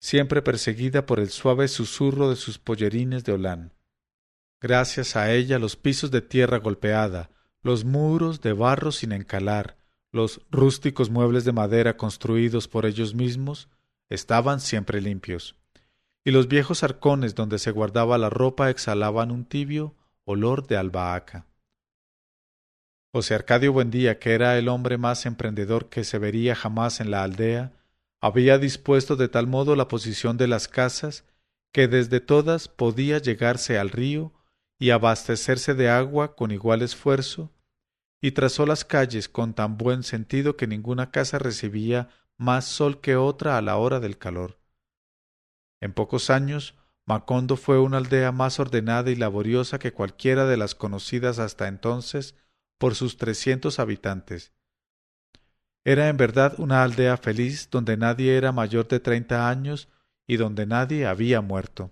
siempre 0.00 0.40
perseguida 0.40 1.04
por 1.04 1.20
el 1.20 1.28
suave 1.28 1.68
susurro 1.68 2.30
de 2.30 2.36
sus 2.36 2.58
pollerines 2.58 3.24
de 3.24 3.32
holán. 3.32 3.74
Gracias 4.58 5.14
a 5.14 5.30
ella 5.30 5.58
los 5.58 5.76
pisos 5.76 6.10
de 6.10 6.22
tierra 6.22 6.58
golpeada, 6.58 7.30
los 7.62 7.84
muros 7.84 8.40
de 8.40 8.54
barro 8.54 8.90
sin 8.90 9.12
encalar, 9.12 9.76
Los 10.14 10.42
rústicos 10.50 11.08
muebles 11.08 11.46
de 11.46 11.52
madera 11.52 11.96
construidos 11.96 12.68
por 12.68 12.84
ellos 12.84 13.14
mismos 13.14 13.70
estaban 14.10 14.60
siempre 14.60 15.00
limpios, 15.00 15.56
y 16.22 16.32
los 16.32 16.48
viejos 16.48 16.82
arcones 16.82 17.34
donde 17.34 17.58
se 17.58 17.70
guardaba 17.70 18.18
la 18.18 18.28
ropa 18.28 18.68
exhalaban 18.68 19.30
un 19.30 19.46
tibio 19.46 19.94
olor 20.24 20.66
de 20.66 20.76
albahaca. 20.76 21.46
José 23.12 23.34
Arcadio 23.34 23.72
Buendía, 23.72 24.18
que 24.18 24.32
era 24.32 24.56
el 24.56 24.68
hombre 24.68 24.96
más 24.96 25.26
emprendedor 25.26 25.88
que 25.88 26.04
se 26.04 26.18
vería 26.18 26.54
jamás 26.54 27.00
en 27.00 27.10
la 27.10 27.22
aldea, 27.22 27.72
había 28.22 28.58
dispuesto 28.58 29.16
de 29.16 29.28
tal 29.28 29.46
modo 29.46 29.76
la 29.76 29.88
posición 29.88 30.36
de 30.36 30.46
las 30.46 30.68
casas 30.68 31.24
que 31.72 31.88
desde 31.88 32.20
todas 32.20 32.68
podía 32.68 33.18
llegarse 33.18 33.78
al 33.78 33.90
río 33.90 34.32
y 34.78 34.90
abastecerse 34.90 35.74
de 35.74 35.88
agua 35.88 36.36
con 36.36 36.50
igual 36.50 36.82
esfuerzo, 36.82 37.50
y 38.20 38.32
trazó 38.32 38.66
las 38.66 38.84
calles 38.84 39.28
con 39.28 39.54
tan 39.54 39.76
buen 39.76 40.04
sentido 40.04 40.56
que 40.56 40.66
ninguna 40.66 41.10
casa 41.10 41.38
recibía 41.38 42.08
más 42.36 42.64
sol 42.64 43.00
que 43.00 43.16
otra 43.16 43.58
a 43.58 43.62
la 43.62 43.76
hora 43.76 44.00
del 44.00 44.18
calor. 44.18 44.58
En 45.80 45.92
pocos 45.92 46.30
años, 46.30 46.76
Macondo 47.04 47.56
fue 47.56 47.80
una 47.80 47.98
aldea 47.98 48.30
más 48.32 48.60
ordenada 48.60 49.10
y 49.10 49.16
laboriosa 49.16 49.78
que 49.78 49.92
cualquiera 49.92 50.46
de 50.46 50.56
las 50.56 50.74
conocidas 50.74 51.38
hasta 51.38 51.68
entonces 51.68 52.36
por 52.78 52.94
sus 52.94 53.16
trescientos 53.16 53.78
habitantes. 53.78 54.52
Era 55.84 56.08
en 56.08 56.16
verdad 56.16 56.54
una 56.58 56.82
aldea 56.82 57.16
feliz 57.16 57.68
donde 57.70 57.96
nadie 57.96 58.36
era 58.36 58.52
mayor 58.52 58.86
de 58.86 59.00
treinta 59.00 59.48
años 59.48 59.88
y 60.28 60.36
donde 60.36 60.66
nadie 60.66 61.06
había 61.06 61.40
muerto. 61.40 61.90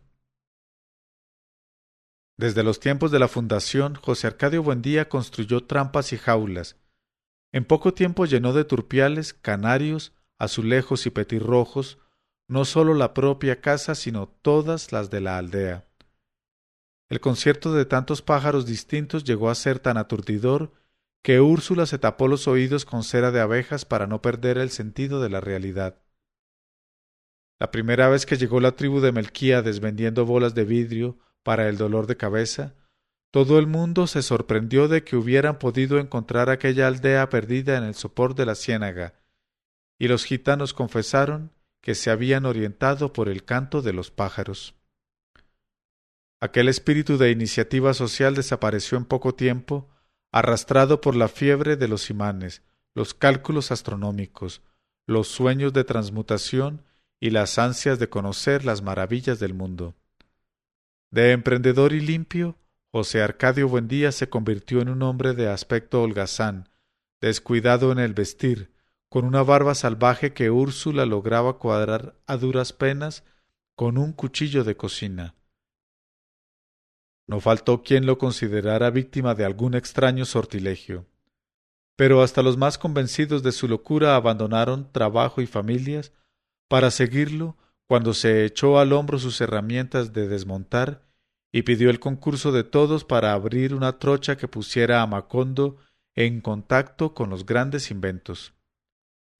Desde 2.36 2.62
los 2.62 2.80
tiempos 2.80 3.10
de 3.10 3.18
la 3.18 3.28
fundación, 3.28 3.96
José 3.96 4.28
Arcadio 4.28 4.62
Buendía 4.62 5.08
construyó 5.08 5.66
trampas 5.66 6.12
y 6.12 6.16
jaulas. 6.16 6.76
En 7.52 7.64
poco 7.64 7.92
tiempo 7.92 8.26
llenó 8.26 8.52
de 8.52 8.64
turpiales, 8.64 9.34
canarios, 9.34 10.14
azulejos 10.38 11.04
y 11.06 11.10
petirrojos, 11.10 11.98
no 12.50 12.64
sólo 12.64 12.94
la 12.94 13.14
propia 13.14 13.60
casa, 13.60 13.94
sino 13.94 14.26
todas 14.26 14.90
las 14.90 15.08
de 15.08 15.20
la 15.20 15.38
aldea. 15.38 15.86
El 17.08 17.20
concierto 17.20 17.72
de 17.72 17.84
tantos 17.84 18.22
pájaros 18.22 18.66
distintos 18.66 19.22
llegó 19.22 19.50
a 19.50 19.54
ser 19.54 19.78
tan 19.78 19.96
aturdidor 19.96 20.72
que 21.22 21.40
Úrsula 21.40 21.86
se 21.86 22.00
tapó 22.00 22.26
los 22.26 22.48
oídos 22.48 22.84
con 22.84 23.04
cera 23.04 23.30
de 23.30 23.40
abejas 23.40 23.84
para 23.84 24.08
no 24.08 24.20
perder 24.20 24.58
el 24.58 24.70
sentido 24.70 25.22
de 25.22 25.28
la 25.28 25.40
realidad. 25.40 26.02
La 27.60 27.70
primera 27.70 28.08
vez 28.08 28.26
que 28.26 28.36
llegó 28.36 28.58
la 28.58 28.72
tribu 28.72 28.98
de 28.98 29.12
Melquíades 29.12 29.78
vendiendo 29.78 30.26
bolas 30.26 30.52
de 30.52 30.64
vidrio 30.64 31.20
para 31.44 31.68
el 31.68 31.76
dolor 31.76 32.08
de 32.08 32.16
cabeza, 32.16 32.74
todo 33.30 33.60
el 33.60 33.68
mundo 33.68 34.08
se 34.08 34.22
sorprendió 34.22 34.88
de 34.88 35.04
que 35.04 35.14
hubieran 35.14 35.60
podido 35.60 36.00
encontrar 36.00 36.50
aquella 36.50 36.88
aldea 36.88 37.28
perdida 37.28 37.78
en 37.78 37.84
el 37.84 37.94
sopor 37.94 38.34
de 38.34 38.46
la 38.46 38.56
ciénaga, 38.56 39.14
y 40.00 40.08
los 40.08 40.24
gitanos 40.24 40.74
confesaron 40.74 41.52
que 41.80 41.94
se 41.94 42.10
habían 42.10 42.46
orientado 42.46 43.12
por 43.12 43.28
el 43.28 43.44
canto 43.44 43.82
de 43.82 43.92
los 43.92 44.10
pájaros. 44.10 44.74
Aquel 46.40 46.68
espíritu 46.68 47.18
de 47.18 47.30
iniciativa 47.30 47.92
social 47.94 48.34
desapareció 48.34 48.96
en 48.96 49.04
poco 49.04 49.34
tiempo, 49.34 49.88
arrastrado 50.32 51.00
por 51.00 51.16
la 51.16 51.28
fiebre 51.28 51.76
de 51.76 51.88
los 51.88 52.08
imanes, 52.08 52.62
los 52.94 53.14
cálculos 53.14 53.70
astronómicos, 53.70 54.62
los 55.06 55.28
sueños 55.28 55.72
de 55.72 55.84
transmutación 55.84 56.84
y 57.20 57.30
las 57.30 57.58
ansias 57.58 57.98
de 57.98 58.08
conocer 58.08 58.64
las 58.64 58.82
maravillas 58.82 59.38
del 59.38 59.54
mundo. 59.54 59.94
De 61.10 61.32
emprendedor 61.32 61.92
y 61.92 62.00
limpio, 62.00 62.56
José 62.92 63.22
Arcadio 63.22 63.68
Buendía 63.68 64.10
se 64.12 64.28
convirtió 64.28 64.80
en 64.80 64.88
un 64.88 65.02
hombre 65.02 65.34
de 65.34 65.48
aspecto 65.48 66.02
holgazán, 66.02 66.68
descuidado 67.20 67.92
en 67.92 67.98
el 67.98 68.14
vestir, 68.14 68.72
con 69.10 69.24
una 69.24 69.42
barba 69.42 69.74
salvaje 69.74 70.32
que 70.32 70.50
Úrsula 70.50 71.04
lograba 71.04 71.58
cuadrar 71.58 72.14
a 72.28 72.36
duras 72.36 72.72
penas 72.72 73.24
con 73.74 73.98
un 73.98 74.12
cuchillo 74.12 74.62
de 74.62 74.76
cocina. 74.76 75.34
No 77.26 77.40
faltó 77.40 77.82
quien 77.82 78.06
lo 78.06 78.18
considerara 78.18 78.90
víctima 78.90 79.34
de 79.34 79.44
algún 79.44 79.74
extraño 79.74 80.24
sortilegio. 80.24 81.06
Pero 81.96 82.22
hasta 82.22 82.42
los 82.42 82.56
más 82.56 82.78
convencidos 82.78 83.42
de 83.42 83.50
su 83.50 83.66
locura 83.66 84.14
abandonaron 84.14 84.90
trabajo 84.92 85.40
y 85.40 85.46
familias 85.46 86.12
para 86.68 86.92
seguirlo 86.92 87.56
cuando 87.86 88.14
se 88.14 88.44
echó 88.44 88.78
al 88.78 88.92
hombro 88.92 89.18
sus 89.18 89.40
herramientas 89.40 90.12
de 90.12 90.28
desmontar 90.28 91.02
y 91.50 91.62
pidió 91.62 91.90
el 91.90 91.98
concurso 91.98 92.52
de 92.52 92.62
todos 92.62 93.04
para 93.04 93.32
abrir 93.32 93.74
una 93.74 93.98
trocha 93.98 94.36
que 94.36 94.46
pusiera 94.46 95.02
a 95.02 95.06
Macondo 95.08 95.78
en 96.14 96.40
contacto 96.40 97.12
con 97.12 97.28
los 97.28 97.44
grandes 97.44 97.90
inventos. 97.90 98.54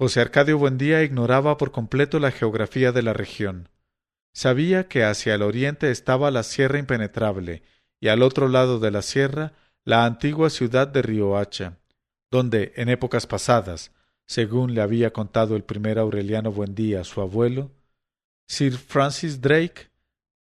José 0.01 0.23
Arcadio 0.23 0.57
Buendía 0.57 1.03
ignoraba 1.03 1.59
por 1.59 1.73
completo 1.73 2.21
la 2.21 2.31
geografía 2.31 2.91
de 2.91 3.03
la 3.03 3.13
región. 3.13 3.69
Sabía 4.33 4.89
que 4.89 5.05
hacia 5.05 5.35
el 5.35 5.43
oriente 5.43 5.91
estaba 5.91 6.31
la 6.31 6.43
sierra 6.43 6.79
impenetrable 6.79 7.63
y 8.01 8.09
al 8.09 8.23
otro 8.23 8.49
lado 8.49 8.81
de 8.81 8.91
la 8.91 9.03
sierra 9.03 9.53
la 9.85 10.07
antigua 10.07 10.49
ciudad 10.49 10.89
de 10.89 11.03
Riohacha, 11.03 11.77
donde 12.31 12.73
en 12.77 12.89
épocas 12.89 13.27
pasadas, 13.27 13.93
según 14.27 14.73
le 14.73 14.81
había 14.81 15.13
contado 15.13 15.55
el 15.55 15.65
primer 15.65 15.99
Aureliano 15.99 16.51
Buendía, 16.51 17.05
su 17.05 17.21
abuelo, 17.21 17.71
Sir 18.49 18.79
Francis 18.79 19.43
Drake 19.43 19.91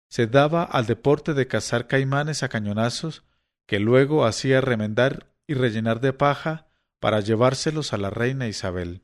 se 0.09 0.27
daba 0.27 0.61
al 0.61 0.85
deporte 0.85 1.33
de 1.33 1.47
cazar 1.47 1.87
caimanes 1.87 2.43
a 2.43 2.49
cañonazos 2.49 3.23
que 3.65 3.79
luego 3.79 4.25
hacía 4.25 4.61
remendar 4.61 5.33
y 5.47 5.55
rellenar 5.55 6.01
de 6.01 6.13
paja 6.13 6.67
para 6.99 7.19
llevárselos 7.19 7.93
a 7.93 7.97
la 7.97 8.11
reina 8.11 8.47
Isabel. 8.47 9.01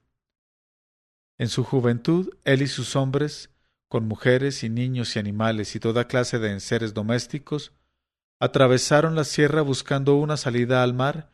En 1.38 1.50
su 1.50 1.64
juventud, 1.64 2.30
él 2.44 2.62
y 2.62 2.68
sus 2.68 2.96
hombres, 2.96 3.50
con 3.88 4.08
mujeres 4.08 4.64
y 4.64 4.70
niños 4.70 5.16
y 5.16 5.20
animales 5.20 5.76
y 5.76 5.80
toda 5.80 6.08
clase 6.08 6.40
de 6.40 6.52
enseres 6.52 6.94
domésticos, 6.94 7.74
atravesaron 8.40 9.16
la 9.16 9.24
sierra 9.24 9.62
buscando 9.62 10.16
una 10.16 10.38
salida 10.38 10.84
al 10.84 10.94
mar 10.94 11.32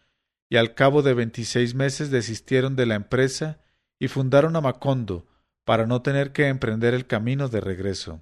y 0.49 0.57
al 0.57 0.73
cabo 0.73 1.01
de 1.01 1.13
veintiséis 1.13 1.75
meses 1.75 2.11
desistieron 2.11 2.75
de 2.75 2.85
la 2.85 2.95
empresa 2.95 3.61
y 3.99 4.07
fundaron 4.07 4.55
a 4.55 4.61
Macondo, 4.61 5.27
para 5.63 5.85
no 5.85 6.01
tener 6.01 6.33
que 6.33 6.47
emprender 6.47 6.93
el 6.93 7.07
camino 7.07 7.47
de 7.47 7.61
regreso. 7.61 8.21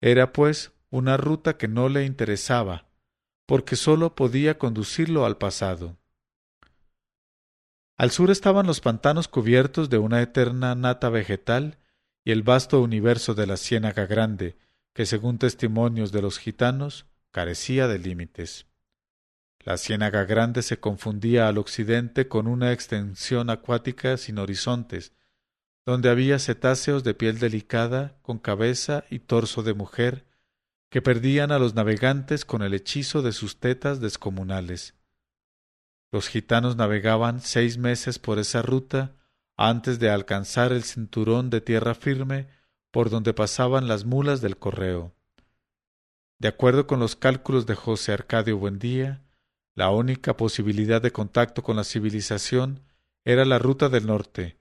Era, 0.00 0.32
pues, 0.32 0.72
una 0.90 1.16
ruta 1.16 1.56
que 1.56 1.68
no 1.68 1.88
le 1.88 2.04
interesaba, 2.04 2.88
porque 3.46 3.76
sólo 3.76 4.14
podía 4.14 4.58
conducirlo 4.58 5.26
al 5.26 5.36
pasado. 5.36 5.99
Al 8.00 8.10
sur 8.12 8.30
estaban 8.30 8.66
los 8.66 8.80
pantanos 8.80 9.28
cubiertos 9.28 9.90
de 9.90 9.98
una 9.98 10.22
eterna 10.22 10.74
nata 10.74 11.10
vegetal 11.10 11.76
y 12.24 12.30
el 12.30 12.42
vasto 12.42 12.80
universo 12.80 13.34
de 13.34 13.46
la 13.46 13.58
Ciénaga 13.58 14.06
Grande, 14.06 14.56
que 14.94 15.04
según 15.04 15.36
testimonios 15.36 16.10
de 16.10 16.22
los 16.22 16.38
gitanos 16.38 17.04
carecía 17.30 17.88
de 17.88 17.98
límites. 17.98 18.64
La 19.58 19.76
Ciénaga 19.76 20.24
Grande 20.24 20.62
se 20.62 20.80
confundía 20.80 21.46
al 21.46 21.58
occidente 21.58 22.26
con 22.26 22.46
una 22.46 22.72
extensión 22.72 23.50
acuática 23.50 24.16
sin 24.16 24.38
horizontes, 24.38 25.12
donde 25.84 26.08
había 26.08 26.38
cetáceos 26.38 27.04
de 27.04 27.12
piel 27.12 27.38
delicada, 27.38 28.16
con 28.22 28.38
cabeza 28.38 29.04
y 29.10 29.18
torso 29.18 29.62
de 29.62 29.74
mujer, 29.74 30.24
que 30.88 31.02
perdían 31.02 31.52
a 31.52 31.58
los 31.58 31.74
navegantes 31.74 32.46
con 32.46 32.62
el 32.62 32.72
hechizo 32.72 33.20
de 33.20 33.32
sus 33.32 33.60
tetas 33.60 34.00
descomunales. 34.00 34.94
Los 36.12 36.28
gitanos 36.28 36.76
navegaban 36.76 37.40
seis 37.40 37.78
meses 37.78 38.18
por 38.18 38.38
esa 38.38 38.62
ruta 38.62 39.14
antes 39.56 39.98
de 39.98 40.10
alcanzar 40.10 40.72
el 40.72 40.82
cinturón 40.82 41.50
de 41.50 41.60
tierra 41.60 41.94
firme 41.94 42.48
por 42.90 43.10
donde 43.10 43.32
pasaban 43.32 43.86
las 43.86 44.04
mulas 44.04 44.40
del 44.40 44.58
correo. 44.58 45.14
De 46.40 46.48
acuerdo 46.48 46.86
con 46.86 46.98
los 46.98 47.14
cálculos 47.14 47.66
de 47.66 47.74
José 47.74 48.12
Arcadio 48.12 48.58
Buendía, 48.58 49.22
la 49.74 49.90
única 49.90 50.36
posibilidad 50.36 51.00
de 51.00 51.12
contacto 51.12 51.62
con 51.62 51.76
la 51.76 51.84
civilización 51.84 52.82
era 53.24 53.44
la 53.44 53.58
ruta 53.58 53.88
del 53.88 54.06
norte, 54.06 54.58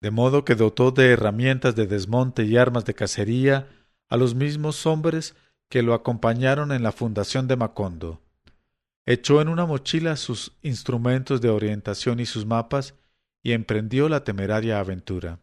de 0.00 0.10
modo 0.10 0.44
que 0.44 0.54
dotó 0.54 0.92
de 0.92 1.10
herramientas 1.10 1.76
de 1.76 1.86
desmonte 1.86 2.44
y 2.44 2.56
armas 2.56 2.84
de 2.84 2.94
cacería 2.94 3.68
a 4.08 4.16
los 4.16 4.34
mismos 4.34 4.86
hombres 4.86 5.34
que 5.70 5.82
lo 5.82 5.94
acompañaron 5.94 6.72
en 6.72 6.82
la 6.82 6.92
fundación 6.92 7.48
de 7.48 7.56
Macondo. 7.56 8.20
Echó 9.06 9.40
en 9.40 9.48
una 9.48 9.64
mochila 9.66 10.16
sus 10.16 10.52
instrumentos 10.62 11.40
de 11.40 11.48
orientación 11.48 12.20
y 12.20 12.26
sus 12.26 12.44
mapas 12.44 12.96
y 13.42 13.52
emprendió 13.52 14.08
la 14.08 14.24
temeraria 14.24 14.80
aventura. 14.80 15.38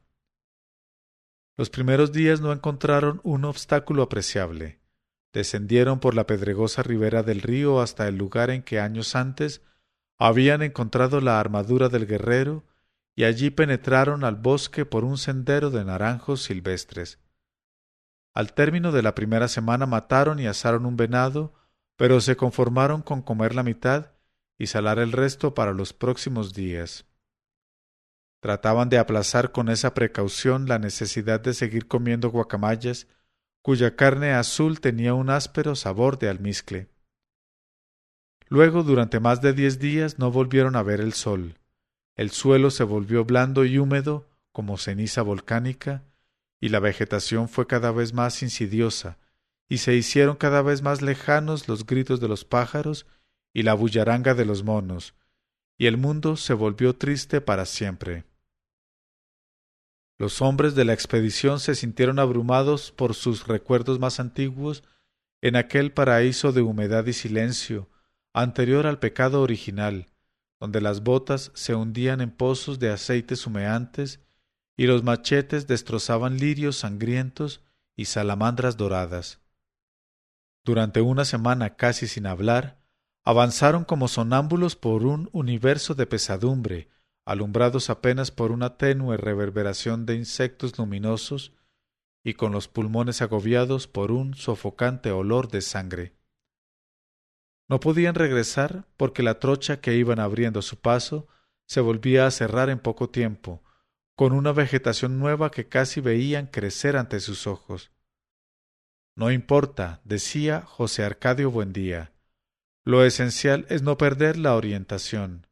Los 1.55 1.69
primeros 1.69 2.11
días 2.11 2.41
no 2.41 2.51
encontraron 2.51 3.21
un 3.23 3.45
obstáculo 3.45 4.03
apreciable. 4.03 4.79
Descendieron 5.33 5.99
por 5.99 6.13
la 6.13 6.27
pedregosa 6.27 6.83
ribera 6.83 7.23
del 7.23 7.41
río 7.41 7.81
hasta 7.81 8.07
el 8.07 8.17
lugar 8.17 8.49
en 8.49 8.63
que 8.63 8.79
años 8.79 9.15
antes 9.15 9.61
habían 10.19 10.61
encontrado 10.61 11.21
la 11.21 11.39
armadura 11.39 11.89
del 11.89 12.05
guerrero 12.05 12.65
y 13.15 13.23
allí 13.23 13.49
penetraron 13.49 14.23
al 14.23 14.35
bosque 14.35 14.85
por 14.85 15.05
un 15.05 15.17
sendero 15.17 15.71
de 15.71 15.85
naranjos 15.85 16.43
silvestres. 16.43 17.17
Al 18.37 18.53
término 18.53 18.91
de 18.91 19.01
la 19.01 19.15
primera 19.15 19.47
semana 19.47 19.87
mataron 19.87 20.39
y 20.39 20.45
asaron 20.45 20.85
un 20.85 20.95
venado, 20.95 21.55
pero 21.95 22.21
se 22.21 22.35
conformaron 22.37 23.01
con 23.01 23.23
comer 23.23 23.55
la 23.55 23.63
mitad 23.63 24.11
y 24.59 24.67
salar 24.67 24.99
el 24.99 25.11
resto 25.11 25.55
para 25.55 25.73
los 25.73 25.91
próximos 25.91 26.53
días. 26.53 27.07
Trataban 28.39 28.89
de 28.89 28.99
aplazar 28.99 29.51
con 29.51 29.69
esa 29.69 29.95
precaución 29.95 30.67
la 30.67 30.77
necesidad 30.77 31.39
de 31.39 31.55
seguir 31.55 31.87
comiendo 31.87 32.29
guacamayas, 32.29 33.07
cuya 33.63 33.95
carne 33.95 34.33
azul 34.33 34.81
tenía 34.81 35.15
un 35.15 35.31
áspero 35.31 35.75
sabor 35.75 36.19
de 36.19 36.29
almizcle. 36.29 36.89
Luego, 38.49 38.83
durante 38.83 39.19
más 39.19 39.41
de 39.41 39.53
diez 39.53 39.79
días, 39.79 40.19
no 40.19 40.29
volvieron 40.29 40.75
a 40.75 40.83
ver 40.83 41.01
el 41.01 41.13
sol. 41.13 41.57
El 42.15 42.29
suelo 42.29 42.69
se 42.69 42.83
volvió 42.83 43.25
blando 43.25 43.65
y 43.65 43.79
húmedo, 43.79 44.29
como 44.51 44.77
ceniza 44.77 45.23
volcánica, 45.23 46.03
y 46.59 46.69
la 46.69 46.79
vegetación 46.79 47.49
fue 47.49 47.67
cada 47.67 47.91
vez 47.91 48.13
más 48.13 48.41
insidiosa, 48.41 49.17
y 49.69 49.79
se 49.79 49.95
hicieron 49.95 50.35
cada 50.35 50.61
vez 50.61 50.81
más 50.81 51.01
lejanos 51.01 51.67
los 51.67 51.85
gritos 51.85 52.19
de 52.19 52.27
los 52.27 52.45
pájaros 52.45 53.05
y 53.53 53.63
la 53.63 53.73
bullaranga 53.73 54.33
de 54.33 54.45
los 54.45 54.63
monos, 54.63 55.13
y 55.77 55.87
el 55.87 55.97
mundo 55.97 56.37
se 56.37 56.53
volvió 56.53 56.95
triste 56.95 57.41
para 57.41 57.65
siempre. 57.65 58.23
Los 60.19 60.41
hombres 60.41 60.73
de 60.73 60.85
la 60.85 60.93
expedición 60.93 61.59
se 61.59 61.75
sintieron 61.75 62.17
abrumados 62.17 62.91
por 62.91 63.13
sus 63.13 63.45
recuerdos 63.45 63.99
más 63.99 64.19
antiguos 64.19 64.83
en 65.41 65.55
aquel 65.55 65.91
paraíso 65.91 66.51
de 66.51 66.61
humedad 66.61 67.05
y 67.05 67.13
silencio, 67.13 67.87
anterior 68.33 68.87
al 68.87 68.97
pecado 68.97 69.41
original, 69.41 70.07
donde 70.59 70.81
las 70.81 71.03
botas 71.03 71.51
se 71.53 71.75
hundían 71.75 72.21
en 72.21 72.31
pozos 72.31 72.79
de 72.79 72.89
aceites 72.89 73.45
humeantes 73.45 74.19
y 74.77 74.85
los 74.85 75.03
machetes 75.03 75.67
destrozaban 75.67 76.37
lirios 76.37 76.77
sangrientos 76.77 77.61
y 77.95 78.05
salamandras 78.05 78.77
doradas. 78.77 79.41
Durante 80.63 81.01
una 81.01 81.25
semana 81.25 81.75
casi 81.75 82.07
sin 82.07 82.27
hablar, 82.27 82.79
avanzaron 83.25 83.83
como 83.83 84.07
sonámbulos 84.07 84.75
por 84.75 85.03
un 85.03 85.29
universo 85.33 85.95
de 85.95 86.05
pesadumbre, 86.05 86.89
alumbrados 87.25 87.89
apenas 87.89 88.31
por 88.31 88.51
una 88.51 88.77
tenue 88.77 89.17
reverberación 89.17 90.05
de 90.05 90.15
insectos 90.15 90.77
luminosos 90.77 91.53
y 92.23 92.35
con 92.35 92.51
los 92.51 92.67
pulmones 92.67 93.21
agobiados 93.21 93.87
por 93.87 94.11
un 94.11 94.35
sofocante 94.35 95.11
olor 95.11 95.49
de 95.49 95.61
sangre. 95.61 96.13
No 97.67 97.79
podían 97.79 98.15
regresar 98.15 98.85
porque 98.95 99.23
la 99.23 99.39
trocha 99.39 99.81
que 99.81 99.95
iban 99.95 100.19
abriendo 100.19 100.61
su 100.61 100.77
paso 100.77 101.27
se 101.65 101.81
volvía 101.81 102.27
a 102.27 102.31
cerrar 102.31 102.69
en 102.69 102.79
poco 102.79 103.09
tiempo, 103.09 103.61
con 104.17 104.33
una 104.33 104.51
vegetación 104.51 105.19
nueva 105.19 105.51
que 105.51 105.67
casi 105.67 106.01
veían 106.01 106.47
crecer 106.47 106.97
ante 106.97 107.19
sus 107.19 107.45
ojos. 107.45 107.91
No 109.15 109.29
importa, 109.29 110.01
decía 110.05 110.63
José 110.65 111.03
Arcadio 111.03 111.51
Buendía. 111.51 112.13
Lo 112.83 113.05
esencial 113.05 113.67
es 113.69 113.83
no 113.83 113.99
perder 113.99 114.35
la 114.35 114.55
orientación. 114.55 115.45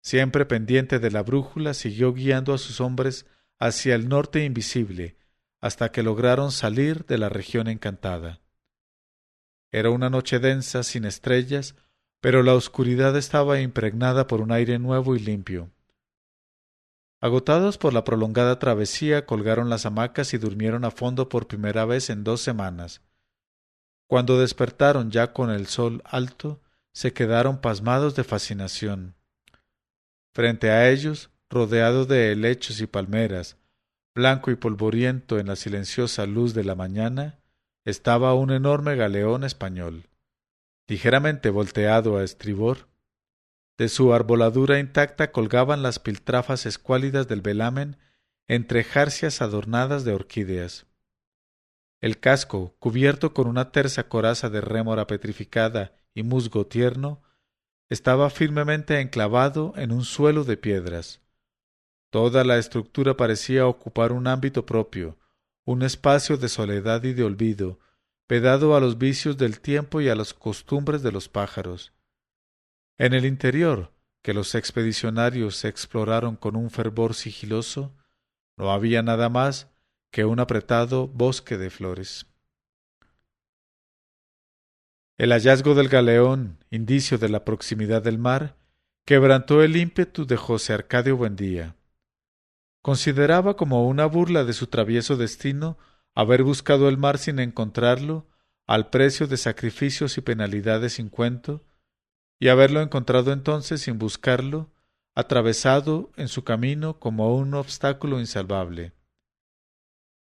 Siempre 0.00 0.46
pendiente 0.46 1.00
de 1.00 1.10
la 1.10 1.24
brújula, 1.24 1.74
siguió 1.74 2.12
guiando 2.12 2.54
a 2.54 2.58
sus 2.58 2.80
hombres 2.80 3.26
hacia 3.58 3.96
el 3.96 4.08
norte 4.08 4.44
invisible, 4.44 5.16
hasta 5.60 5.90
que 5.90 6.04
lograron 6.04 6.52
salir 6.52 7.04
de 7.06 7.18
la 7.18 7.30
región 7.30 7.66
encantada. 7.66 8.42
Era 9.72 9.90
una 9.90 10.08
noche 10.08 10.38
densa, 10.38 10.84
sin 10.84 11.04
estrellas, 11.04 11.74
pero 12.20 12.44
la 12.44 12.54
oscuridad 12.54 13.16
estaba 13.16 13.60
impregnada 13.60 14.28
por 14.28 14.40
un 14.40 14.52
aire 14.52 14.78
nuevo 14.78 15.16
y 15.16 15.18
limpio. 15.18 15.72
Agotados 17.22 17.78
por 17.78 17.92
la 17.92 18.02
prolongada 18.02 18.58
travesía, 18.58 19.26
colgaron 19.26 19.70
las 19.70 19.86
hamacas 19.86 20.34
y 20.34 20.38
durmieron 20.38 20.84
a 20.84 20.90
fondo 20.90 21.28
por 21.28 21.46
primera 21.46 21.84
vez 21.84 22.10
en 22.10 22.24
dos 22.24 22.40
semanas. 22.40 23.00
Cuando 24.08 24.40
despertaron 24.40 25.12
ya 25.12 25.32
con 25.32 25.48
el 25.48 25.68
sol 25.68 26.02
alto, 26.04 26.60
se 26.92 27.12
quedaron 27.12 27.60
pasmados 27.60 28.16
de 28.16 28.24
fascinación. 28.24 29.14
Frente 30.34 30.72
a 30.72 30.90
ellos, 30.90 31.30
rodeado 31.48 32.06
de 32.06 32.32
helechos 32.32 32.80
y 32.80 32.88
palmeras, 32.88 33.56
blanco 34.16 34.50
y 34.50 34.56
polvoriento 34.56 35.38
en 35.38 35.46
la 35.46 35.54
silenciosa 35.54 36.26
luz 36.26 36.54
de 36.54 36.64
la 36.64 36.74
mañana, 36.74 37.38
estaba 37.84 38.34
un 38.34 38.50
enorme 38.50 38.96
galeón 38.96 39.44
español, 39.44 40.08
ligeramente 40.88 41.50
volteado 41.50 42.16
a 42.16 42.24
estribor. 42.24 42.88
De 43.82 43.88
su 43.88 44.14
arboladura 44.14 44.78
intacta 44.78 45.32
colgaban 45.32 45.82
las 45.82 45.98
piltrafas 45.98 46.66
escuálidas 46.66 47.26
del 47.26 47.40
velamen 47.40 47.96
entre 48.46 48.84
jarcias 48.84 49.42
adornadas 49.42 50.04
de 50.04 50.12
orquídeas. 50.12 50.86
El 52.00 52.20
casco, 52.20 52.76
cubierto 52.78 53.34
con 53.34 53.48
una 53.48 53.72
tersa 53.72 54.08
coraza 54.08 54.50
de 54.50 54.60
rémora 54.60 55.08
petrificada 55.08 55.96
y 56.14 56.22
musgo 56.22 56.64
tierno, 56.64 57.24
estaba 57.88 58.30
firmemente 58.30 59.00
enclavado 59.00 59.72
en 59.74 59.90
un 59.90 60.04
suelo 60.04 60.44
de 60.44 60.56
piedras. 60.56 61.20
Toda 62.10 62.44
la 62.44 62.58
estructura 62.58 63.16
parecía 63.16 63.66
ocupar 63.66 64.12
un 64.12 64.28
ámbito 64.28 64.64
propio, 64.64 65.18
un 65.64 65.82
espacio 65.82 66.36
de 66.36 66.48
soledad 66.48 67.02
y 67.02 67.14
de 67.14 67.24
olvido, 67.24 67.80
pedado 68.28 68.76
a 68.76 68.80
los 68.80 68.96
vicios 68.96 69.36
del 69.38 69.58
tiempo 69.58 70.00
y 70.00 70.08
a 70.08 70.14
las 70.14 70.34
costumbres 70.34 71.02
de 71.02 71.10
los 71.10 71.28
pájaros. 71.28 71.92
En 72.98 73.14
el 73.14 73.24
interior, 73.24 73.92
que 74.22 74.34
los 74.34 74.54
expedicionarios 74.54 75.64
exploraron 75.64 76.36
con 76.36 76.56
un 76.56 76.70
fervor 76.70 77.14
sigiloso, 77.14 77.94
no 78.56 78.70
había 78.70 79.02
nada 79.02 79.28
más 79.28 79.70
que 80.10 80.24
un 80.24 80.40
apretado 80.40 81.08
bosque 81.08 81.56
de 81.58 81.70
flores. 81.70 82.26
El 85.18 85.30
hallazgo 85.30 85.74
del 85.74 85.88
galeón, 85.88 86.58
indicio 86.70 87.18
de 87.18 87.28
la 87.28 87.44
proximidad 87.44 88.02
del 88.02 88.18
mar, 88.18 88.56
quebrantó 89.04 89.62
el 89.62 89.76
ímpetu 89.76 90.26
de 90.26 90.36
José 90.36 90.72
Arcadio 90.72 91.16
Buendía. 91.16 91.76
Consideraba 92.82 93.56
como 93.56 93.86
una 93.86 94.06
burla 94.06 94.44
de 94.44 94.52
su 94.52 94.66
travieso 94.66 95.16
destino 95.16 95.78
haber 96.14 96.42
buscado 96.42 96.88
el 96.88 96.98
mar 96.98 97.18
sin 97.18 97.38
encontrarlo, 97.38 98.28
al 98.66 98.90
precio 98.90 99.26
de 99.26 99.36
sacrificios 99.36 100.18
y 100.18 100.20
penalidades 100.20 100.94
sin 100.94 101.08
cuento, 101.08 101.64
y 102.42 102.48
haberlo 102.48 102.80
encontrado 102.80 103.32
entonces 103.32 103.82
sin 103.82 104.00
buscarlo, 104.00 104.68
atravesado 105.14 106.10
en 106.16 106.26
su 106.26 106.42
camino 106.42 106.98
como 106.98 107.36
un 107.36 107.54
obstáculo 107.54 108.18
insalvable. 108.18 108.90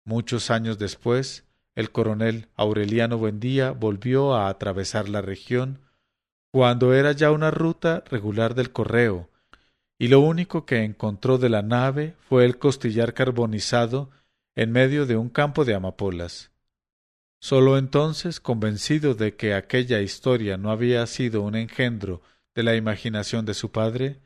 Muchos 0.04 0.52
años 0.52 0.78
después, 0.78 1.48
el 1.74 1.90
coronel 1.90 2.46
Aureliano 2.54 3.18
Buendía 3.18 3.72
volvió 3.72 4.36
a 4.36 4.48
atravesar 4.48 5.08
la 5.08 5.20
región 5.20 5.80
cuando 6.52 6.94
era 6.94 7.10
ya 7.10 7.32
una 7.32 7.50
ruta 7.50 8.04
regular 8.08 8.54
del 8.54 8.70
correo, 8.70 9.28
y 9.98 10.06
lo 10.06 10.20
único 10.20 10.64
que 10.64 10.84
encontró 10.84 11.38
de 11.38 11.48
la 11.48 11.62
nave 11.62 12.14
fue 12.28 12.44
el 12.44 12.56
costillar 12.56 13.14
carbonizado 13.14 14.10
en 14.54 14.70
medio 14.70 15.06
de 15.06 15.16
un 15.16 15.28
campo 15.28 15.64
de 15.64 15.74
amapolas. 15.74 16.52
Sólo 17.46 17.78
entonces, 17.78 18.40
convencido 18.40 19.14
de 19.14 19.36
que 19.36 19.54
aquella 19.54 20.00
historia 20.00 20.56
no 20.56 20.72
había 20.72 21.06
sido 21.06 21.42
un 21.42 21.54
engendro 21.54 22.20
de 22.56 22.64
la 22.64 22.74
imaginación 22.74 23.46
de 23.46 23.54
su 23.54 23.70
padre, 23.70 24.20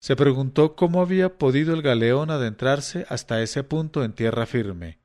se 0.00 0.16
preguntó 0.16 0.74
cómo 0.74 1.00
había 1.00 1.38
podido 1.38 1.74
el 1.74 1.82
galeón 1.82 2.28
adentrarse 2.28 3.06
hasta 3.08 3.40
ese 3.40 3.62
punto 3.62 4.02
en 4.02 4.14
tierra 4.14 4.46
firme, 4.46 4.98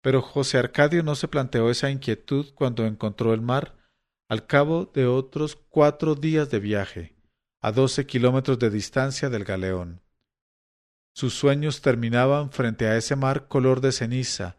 pero 0.00 0.22
José 0.22 0.56
Arcadio 0.56 1.02
no 1.02 1.14
se 1.14 1.28
planteó 1.28 1.68
esa 1.68 1.90
inquietud 1.90 2.54
cuando 2.54 2.86
encontró 2.86 3.34
el 3.34 3.42
mar 3.42 3.76
al 4.26 4.46
cabo 4.46 4.90
de 4.94 5.04
otros 5.06 5.58
cuatro 5.68 6.14
días 6.14 6.48
de 6.50 6.58
viaje, 6.58 7.14
a 7.60 7.70
doce 7.70 8.06
kilómetros 8.06 8.58
de 8.58 8.70
distancia 8.70 9.28
del 9.28 9.44
galeón. 9.44 10.00
Sus 11.12 11.34
sueños 11.34 11.82
terminaban 11.82 12.50
frente 12.50 12.86
a 12.86 12.96
ese 12.96 13.14
mar 13.14 13.46
color 13.46 13.82
de 13.82 13.92
ceniza, 13.92 14.56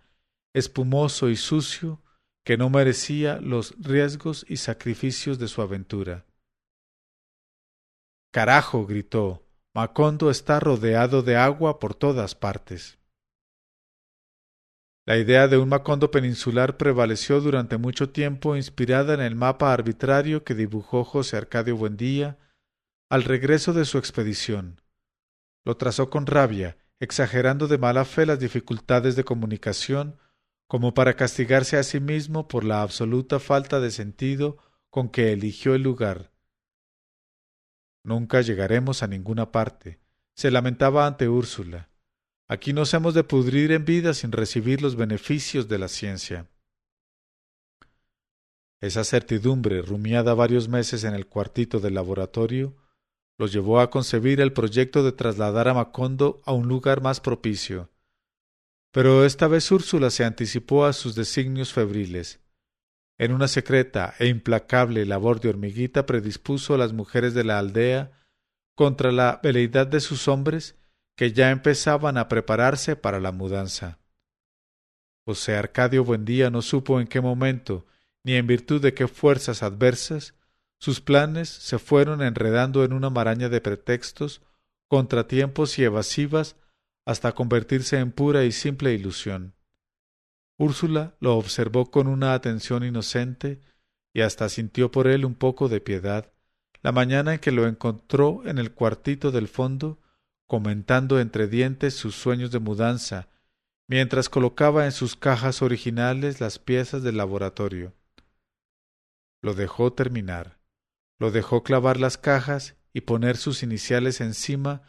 espumoso 0.54 1.30
y 1.30 1.36
sucio, 1.36 2.02
que 2.44 2.58
no 2.58 2.70
merecía 2.70 3.40
los 3.40 3.76
riesgos 3.80 4.46
y 4.48 4.58
sacrificios 4.58 5.40
de 5.40 5.48
su 5.48 5.62
aventura. 5.62 6.26
Carajo. 8.32 8.86
gritó. 8.86 9.46
Macondo 9.74 10.30
está 10.30 10.60
rodeado 10.60 11.22
de 11.22 11.38
agua 11.38 11.80
por 11.80 11.96
todas 11.96 12.36
partes. 12.36 13.00
La 15.06 15.18
idea 15.18 15.48
de 15.48 15.58
un 15.58 15.70
Macondo 15.70 16.12
peninsular 16.12 16.78
prevaleció 16.78 17.42
durante 17.42 17.78
mucho 17.78 18.10
tiempo 18.10 18.56
inspirada 18.56 19.14
en 19.14 19.22
el 19.22 19.36
mapa 19.36 19.74
arbitrario 19.74 20.44
que 20.44 20.56
dibujó 20.56 21.04
José 21.04 21.38
Arcadio 21.38 21.76
Buendía 21.76 22.38
al 23.10 23.24
regreso 23.24 23.74
de 23.74 23.86
su 23.86 23.98
expedición. 23.98 24.82
Lo 25.66 25.76
trazó 25.76 26.10
con 26.10 26.28
rabia, 26.28 26.78
exagerando 27.00 27.68
de 27.68 27.78
mala 27.78 28.06
fe 28.06 28.26
las 28.26 28.40
dificultades 28.40 29.16
de 29.16 29.24
comunicación, 29.24 30.18
como 30.72 30.94
para 30.94 31.18
castigarse 31.18 31.76
a 31.76 31.84
sí 31.84 32.00
mismo 32.00 32.48
por 32.48 32.64
la 32.64 32.82
absoluta 32.82 33.42
falta 33.42 33.82
de 33.82 33.92
sentido 33.92 34.58
con 34.90 35.10
que 35.10 35.34
eligió 35.34 35.76
el 35.76 35.82
lugar. 35.82 36.32
Nunca 38.06 38.40
llegaremos 38.40 39.04
a 39.04 39.08
ninguna 39.08 39.52
parte, 39.52 40.00
se 40.34 40.50
lamentaba 40.50 41.08
ante 41.08 41.28
Úrsula. 41.28 41.90
Aquí 42.48 42.72
nos 42.72 42.94
hemos 42.94 43.14
de 43.14 43.26
pudrir 43.26 43.74
en 43.74 43.84
vida 43.84 44.14
sin 44.14 44.32
recibir 44.32 44.82
los 44.82 44.96
beneficios 44.96 45.68
de 45.68 45.78
la 45.78 45.90
ciencia. 45.90 46.50
Esa 48.80 49.04
certidumbre, 49.04 49.82
rumiada 49.82 50.34
varios 50.36 50.70
meses 50.70 51.04
en 51.04 51.16
el 51.16 51.28
cuartito 51.28 51.82
del 51.82 51.96
laboratorio, 51.96 52.78
lo 53.38 53.48
llevó 53.48 53.82
a 53.82 53.90
concebir 53.90 54.40
el 54.40 54.54
proyecto 54.54 55.04
de 55.04 55.12
trasladar 55.12 55.68
a 55.68 55.74
Macondo 55.74 56.42
a 56.46 56.54
un 56.54 56.70
lugar 56.70 57.02
más 57.02 57.20
propicio. 57.20 57.90
Pero 58.92 59.26
esta 59.26 59.48
vez 59.48 59.72
Úrsula 59.72 60.10
se 60.10 60.26
anticipó 60.26 60.86
a 60.86 60.94
sus 60.94 61.16
designios 61.16 61.74
febriles. 61.74 62.42
En 63.18 63.34
una 63.34 63.48
secreta 63.48 64.16
e 64.20 64.28
implacable 64.28 65.06
labor 65.06 65.40
de 65.40 65.50
hormiguita 65.50 66.06
predispuso 66.06 66.74
a 66.74 66.78
las 66.78 66.92
mujeres 66.92 67.34
de 67.34 67.44
la 67.44 67.60
aldea 67.60 68.12
contra 68.76 69.12
la 69.12 69.40
veleidad 69.44 69.88
de 69.88 70.00
sus 70.00 70.28
hombres 70.28 70.76
que 71.16 71.32
ya 71.32 71.52
empezaban 71.52 72.18
a 72.18 72.28
prepararse 72.28 72.96
para 72.96 73.20
la 73.20 73.32
mudanza. 73.32 74.00
José 75.26 75.56
Arcadio 75.56 76.04
Buendía 76.04 76.50
no 76.50 76.62
supo 76.62 77.00
en 77.00 77.08
qué 77.08 77.22
momento, 77.22 77.86
ni 78.24 78.34
en 78.34 78.48
virtud 78.48 78.82
de 78.82 78.94
qué 78.94 79.08
fuerzas 79.08 79.62
adversas, 79.62 80.34
sus 80.80 81.00
planes 81.00 81.48
se 81.48 81.78
fueron 81.78 82.24
enredando 82.24 82.84
en 82.84 82.94
una 82.94 83.12
maraña 83.12 83.50
de 83.50 83.62
pretextos, 83.62 84.42
contratiempos 84.88 85.78
y 85.78 85.84
evasivas 85.84 86.56
hasta 87.12 87.34
convertirse 87.34 87.98
en 88.00 88.12
pura 88.12 88.44
y 88.44 88.52
simple 88.52 88.94
ilusión. 88.94 89.54
Úrsula 90.58 91.16
lo 91.20 91.38
observó 91.38 91.92
con 91.92 92.08
una 92.08 92.34
atención 92.34 92.84
inocente 92.84 93.62
y 94.14 94.22
hasta 94.22 94.50
sintió 94.50 94.92
por 94.92 95.08
él 95.08 95.26
un 95.26 95.36
poco 95.36 95.70
de 95.70 95.82
piedad 95.82 96.34
la 96.84 96.92
mañana 96.92 97.36
en 97.36 97.40
que 97.40 97.52
lo 97.52 97.68
encontró 97.68 98.42
en 98.46 98.58
el 98.58 98.74
cuartito 98.74 99.32
del 99.32 99.48
fondo 99.48 100.00
comentando 100.48 101.20
entre 101.20 101.48
dientes 101.48 101.96
sus 101.96 102.16
sueños 102.16 102.52
de 102.52 102.60
mudanza 102.60 103.30
mientras 103.88 104.30
colocaba 104.30 104.86
en 104.86 104.92
sus 104.92 105.16
cajas 105.16 105.62
originales 105.62 106.42
las 106.42 106.58
piezas 106.58 107.04
del 107.04 107.18
laboratorio. 107.18 107.94
Lo 109.42 109.54
dejó 109.54 109.94
terminar 109.94 110.62
lo 111.22 111.30
dejó 111.30 111.62
clavar 111.62 112.00
las 112.00 112.18
cajas 112.18 112.76
y 112.94 113.02
poner 113.02 113.38
sus 113.38 113.62
iniciales 113.62 114.22
encima 114.22 114.82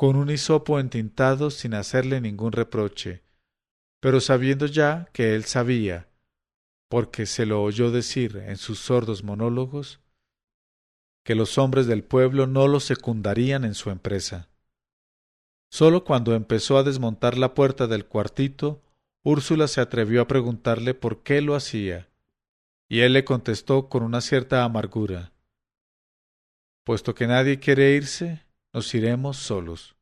con 0.00 0.16
un 0.16 0.30
hisopo 0.30 0.80
entintado 0.80 1.50
sin 1.50 1.74
hacerle 1.74 2.22
ningún 2.22 2.52
reproche, 2.52 3.22
pero 4.00 4.22
sabiendo 4.22 4.64
ya 4.64 5.10
que 5.12 5.34
él 5.34 5.44
sabía, 5.44 6.08
porque 6.88 7.26
se 7.26 7.44
lo 7.44 7.62
oyó 7.62 7.90
decir 7.90 8.38
en 8.38 8.56
sus 8.56 8.78
sordos 8.78 9.24
monólogos, 9.24 10.00
que 11.22 11.34
los 11.34 11.58
hombres 11.58 11.86
del 11.86 12.02
pueblo 12.02 12.46
no 12.46 12.66
lo 12.66 12.80
secundarían 12.80 13.66
en 13.66 13.74
su 13.74 13.90
empresa. 13.90 14.48
Sólo 15.70 16.02
cuando 16.02 16.34
empezó 16.34 16.78
a 16.78 16.82
desmontar 16.82 17.36
la 17.36 17.52
puerta 17.52 17.86
del 17.86 18.06
cuartito, 18.06 18.80
Úrsula 19.22 19.68
se 19.68 19.82
atrevió 19.82 20.22
a 20.22 20.26
preguntarle 20.26 20.94
por 20.94 21.22
qué 21.22 21.42
lo 21.42 21.54
hacía, 21.54 22.08
y 22.88 23.00
él 23.00 23.12
le 23.12 23.26
contestó 23.26 23.90
con 23.90 24.02
una 24.02 24.22
cierta 24.22 24.64
amargura 24.64 25.34
Puesto 26.84 27.14
que 27.14 27.26
nadie 27.26 27.58
quiere 27.58 27.94
irse, 27.94 28.46
nos 28.72 28.94
iremos 28.94 29.36
solos. 29.36 29.96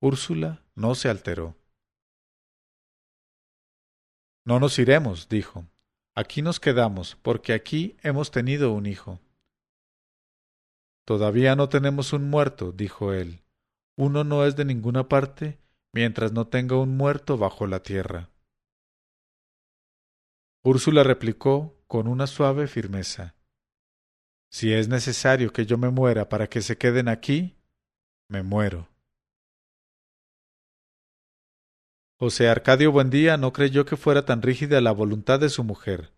Úrsula 0.00 0.64
no 0.74 0.94
se 0.94 1.08
alteró. 1.08 1.56
No 4.44 4.60
nos 4.60 4.78
iremos, 4.78 5.28
dijo. 5.28 5.66
Aquí 6.14 6.42
nos 6.42 6.60
quedamos, 6.60 7.16
porque 7.16 7.52
aquí 7.52 7.96
hemos 8.02 8.30
tenido 8.30 8.72
un 8.72 8.86
hijo. 8.86 9.20
Todavía 11.04 11.56
no 11.56 11.68
tenemos 11.68 12.12
un 12.12 12.30
muerto, 12.30 12.72
dijo 12.72 13.12
él. 13.12 13.42
Uno 13.96 14.24
no 14.24 14.46
es 14.46 14.56
de 14.56 14.64
ninguna 14.64 15.08
parte 15.08 15.58
mientras 15.92 16.32
no 16.32 16.46
tenga 16.46 16.78
un 16.78 16.96
muerto 16.96 17.36
bajo 17.36 17.66
la 17.66 17.82
tierra. 17.82 18.30
Úrsula 20.62 21.02
replicó 21.02 21.76
con 21.86 22.06
una 22.06 22.26
suave 22.26 22.66
firmeza. 22.68 23.34
Si 24.50 24.72
es 24.72 24.88
necesario 24.88 25.52
que 25.52 25.64
yo 25.64 25.78
me 25.78 25.90
muera 25.90 26.28
para 26.28 26.48
que 26.48 26.60
se 26.60 26.76
queden 26.76 27.08
aquí, 27.08 27.56
me 28.28 28.42
muero. 28.42 28.88
José 32.18 32.48
Arcadio 32.48 32.92
Buendía 32.92 33.36
no 33.36 33.52
creyó 33.52 33.86
que 33.86 33.96
fuera 33.96 34.26
tan 34.26 34.42
rígida 34.42 34.80
la 34.80 34.92
voluntad 34.92 35.40
de 35.40 35.48
su 35.48 35.64
mujer. 35.64 36.12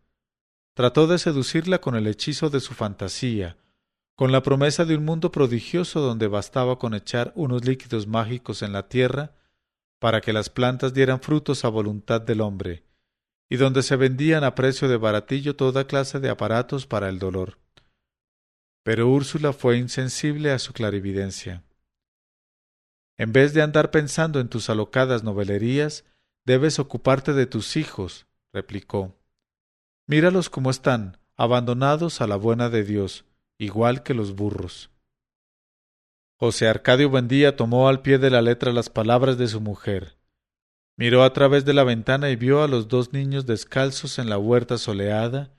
Trató 0.75 1.07
de 1.07 1.19
seducirla 1.19 1.81
con 1.81 1.95
el 1.95 2.07
hechizo 2.07 2.49
de 2.49 2.61
su 2.61 2.73
fantasía, 2.75 3.59
con 4.17 4.33
la 4.33 4.43
promesa 4.43 4.85
de 4.87 4.97
un 4.97 5.05
mundo 5.05 5.31
prodigioso 5.31 6.01
donde 6.01 6.27
bastaba 6.27 6.79
con 6.79 6.95
echar 6.95 7.33
unos 7.37 7.65
líquidos 7.65 8.07
mágicos 8.07 8.63
en 8.63 8.73
la 8.73 8.89
tierra 8.89 9.37
para 10.01 10.21
que 10.21 10.33
las 10.33 10.51
plantas 10.51 10.95
dieran 10.95 11.21
frutos 11.21 11.65
a 11.65 11.69
voluntad 11.69 12.21
del 12.21 12.41
hombre, 12.41 12.83
y 13.49 13.57
donde 13.57 13.83
se 13.83 13.95
vendían 13.95 14.43
a 14.43 14.55
precio 14.55 14.89
de 14.89 14.97
baratillo 14.97 15.55
toda 15.55 15.87
clase 15.87 16.19
de 16.19 16.31
aparatos 16.31 16.87
para 16.87 17.09
el 17.09 17.21
dolor. 17.21 17.62
Pero 18.85 19.09
Úrsula 19.09 19.53
fue 19.53 19.79
insensible 19.79 20.51
a 20.51 20.59
su 20.59 20.73
clarividencia. 20.73 21.63
En 23.17 23.33
vez 23.33 23.55
de 23.55 23.63
andar 23.63 23.91
pensando 23.91 24.41
en 24.41 24.49
tus 24.49 24.71
alocadas 24.71 25.23
novelerías, 25.23 26.05
debes 26.45 26.79
ocuparte 26.79 27.33
de 27.33 27.47
tus 27.47 27.77
hijos, 27.77 28.27
replicó. 28.53 29.17
Míralos 30.09 30.51
como 30.51 30.71
están, 30.71 31.19
abandonados 31.37 32.21
a 32.21 32.27
la 32.27 32.37
buena 32.37 32.69
de 32.69 32.83
Dios, 32.83 33.25
igual 33.59 34.03
que 34.03 34.15
los 34.15 34.35
burros. 34.35 34.91
José 36.41 36.67
Arcadio 36.67 37.09
Buendía 37.09 37.55
tomó 37.55 37.89
al 37.89 38.03
pie 38.03 38.19
de 38.19 38.31
la 38.31 38.43
letra 38.43 38.73
las 38.73 38.91
palabras 38.91 39.39
de 39.39 39.47
su 39.47 39.61
mujer. 39.61 40.17
Miró 40.97 41.23
a 41.23 41.33
través 41.33 41.65
de 41.65 41.73
la 41.73 41.85
ventana 41.85 42.31
y 42.31 42.37
vio 42.37 42.65
a 42.65 42.69
los 42.69 42.89
dos 42.89 43.13
niños 43.13 43.47
descalzos 43.47 44.19
en 44.19 44.29
la 44.29 44.39
huerta 44.39 44.77
soleada 44.77 45.53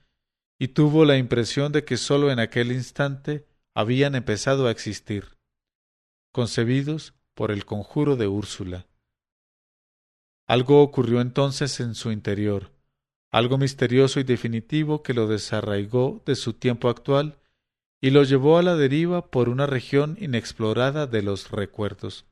y 0.58 0.68
tuvo 0.68 1.04
la 1.04 1.16
impresión 1.16 1.72
de 1.72 1.84
que 1.84 1.96
sólo 1.96 2.30
en 2.30 2.38
aquel 2.38 2.72
instante 2.72 3.46
habían 3.74 4.14
empezado 4.14 4.66
a 4.66 4.70
existir, 4.70 5.36
concebidos 6.32 7.14
por 7.34 7.50
el 7.50 7.64
conjuro 7.64 8.16
de 8.16 8.28
Úrsula. 8.28 8.86
Algo 10.46 10.82
ocurrió 10.82 11.20
entonces 11.20 11.80
en 11.80 11.94
su 11.94 12.12
interior, 12.12 12.70
algo 13.32 13.58
misterioso 13.58 14.20
y 14.20 14.24
definitivo 14.24 15.02
que 15.02 15.14
lo 15.14 15.26
desarraigó 15.26 16.22
de 16.24 16.36
su 16.36 16.52
tiempo 16.52 16.88
actual 16.88 17.38
y 18.00 18.10
lo 18.10 18.22
llevó 18.22 18.58
a 18.58 18.62
la 18.62 18.76
deriva 18.76 19.30
por 19.30 19.48
una 19.48 19.66
región 19.66 20.16
inexplorada 20.20 21.06
de 21.06 21.22
los 21.22 21.50
recuerdos. 21.50 22.26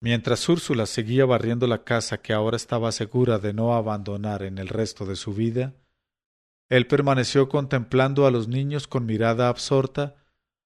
Mientras 0.00 0.46
Úrsula 0.48 0.84
seguía 0.84 1.24
barriendo 1.24 1.66
la 1.66 1.84
casa 1.84 2.20
que 2.20 2.34
ahora 2.34 2.56
estaba 2.56 2.92
segura 2.92 3.38
de 3.38 3.54
no 3.54 3.74
abandonar 3.74 4.42
en 4.42 4.58
el 4.58 4.68
resto 4.68 5.06
de 5.06 5.16
su 5.16 5.32
vida, 5.32 5.72
él 6.76 6.88
permaneció 6.88 7.48
contemplando 7.48 8.26
a 8.26 8.32
los 8.32 8.48
niños 8.48 8.88
con 8.88 9.06
mirada 9.06 9.48
absorta 9.48 10.16